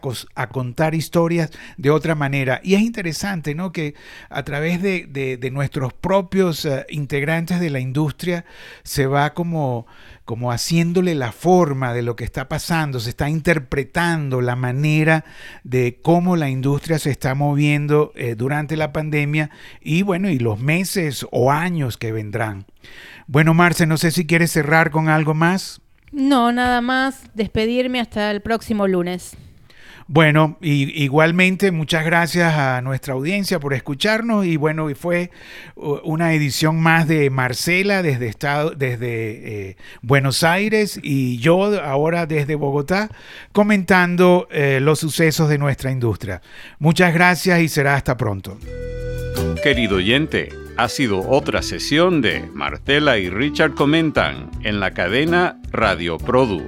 contar 0.49 0.95
historias 0.95 1.51
de 1.77 1.91
otra 1.91 2.15
manera. 2.15 2.61
Y 2.63 2.75
es 2.75 2.83
interesante, 2.83 3.55
¿no? 3.55 3.73
Que 3.73 3.95
a 4.29 4.43
través 4.45 4.83
de, 4.83 5.51
nuestros 5.53 5.93
propios 5.93 6.65
eh, 6.65 6.87
integrantes 6.91 7.61
de 7.61 7.71
la 7.71 7.81
industria 7.81 8.45
se 8.85 9.07
va 9.07 9.35
como 9.35 9.87
como 10.31 10.53
haciéndole 10.53 11.17
la 11.17 11.33
forma 11.33 11.93
de 11.93 12.03
lo 12.03 12.15
que 12.15 12.23
está 12.23 12.49
pasando, 12.49 13.01
se 13.01 13.11
está 13.11 13.29
interpretando 13.29 14.41
la 14.41 14.55
manera 14.55 15.25
de 15.65 15.99
cómo 16.01 16.37
la 16.37 16.49
industria 16.49 17.01
se 17.01 17.11
está 17.11 17.35
moviendo 17.35 18.13
eh, 18.15 18.37
durante 18.37 18.77
la 18.77 18.93
pandemia 18.93 19.51
y 19.81 20.03
bueno, 20.03 20.31
y 20.31 20.39
los 20.39 20.61
meses 20.61 21.27
o 21.33 21.51
años 21.51 21.97
que 21.97 22.13
vendrán. 22.13 22.67
Bueno, 23.27 23.55
Marce, 23.55 23.87
no 23.87 23.97
sé 23.97 24.13
si 24.13 24.25
quieres 24.25 24.53
cerrar 24.53 24.93
con 24.93 25.09
algo 25.09 25.35
más. 25.35 25.81
No, 26.13 26.53
nada 26.53 26.81
más, 26.81 27.23
despedirme 27.35 28.01
hasta 28.01 28.31
el 28.31 28.41
próximo 28.41 28.87
lunes. 28.87 29.37
Bueno, 30.13 30.59
y, 30.61 31.05
igualmente 31.05 31.71
muchas 31.71 32.05
gracias 32.05 32.53
a 32.55 32.81
nuestra 32.83 33.15
audiencia 33.15 33.61
por 33.61 33.75
escucharnos 33.75 34.45
y 34.45 34.57
bueno, 34.57 34.91
y 34.91 34.95
fue 34.97 35.31
una 35.77 36.35
edición 36.35 36.81
más 36.81 37.07
de 37.07 37.31
Marcela 37.31 38.03
desde, 38.03 38.27
estado, 38.27 38.71
desde 38.71 39.69
eh, 39.69 39.77
Buenos 40.03 40.43
Aires 40.43 40.99
y 41.01 41.39
yo 41.39 41.81
ahora 41.81 42.27
desde 42.27 42.57
Bogotá 42.57 43.09
comentando 43.53 44.49
eh, 44.51 44.81
los 44.83 44.99
sucesos 44.99 45.49
de 45.49 45.59
nuestra 45.59 45.93
industria. 45.93 46.43
Muchas 46.81 47.15
gracias 47.15 47.61
y 47.61 47.69
será 47.69 47.95
hasta 47.95 48.17
pronto. 48.17 48.59
Querido 49.63 49.97
oyente, 49.97 50.49
ha 50.79 50.89
sido 50.89 51.29
otra 51.29 51.61
sesión 51.61 52.23
de 52.23 52.49
Marcela 52.55 53.19
y 53.19 53.29
Richard 53.29 53.75
comentan 53.75 54.51
en 54.63 54.81
la 54.81 54.93
cadena 54.93 55.61
Radio 55.71 56.17
Produ. 56.17 56.63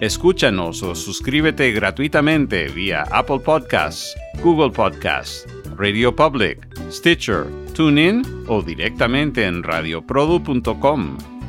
Escúchanos 0.00 0.82
o 0.82 0.94
suscríbete 0.94 1.72
gratuitamente 1.72 2.68
vía 2.68 3.04
Apple 3.10 3.40
Podcasts, 3.40 4.14
Google 4.42 4.70
Podcasts, 4.70 5.46
Radio 5.76 6.14
Public, 6.14 6.68
Stitcher, 6.90 7.46
TuneIn 7.74 8.22
o 8.48 8.60
directamente 8.60 9.46
en 9.46 9.62
radioprodu.com. 9.62 11.39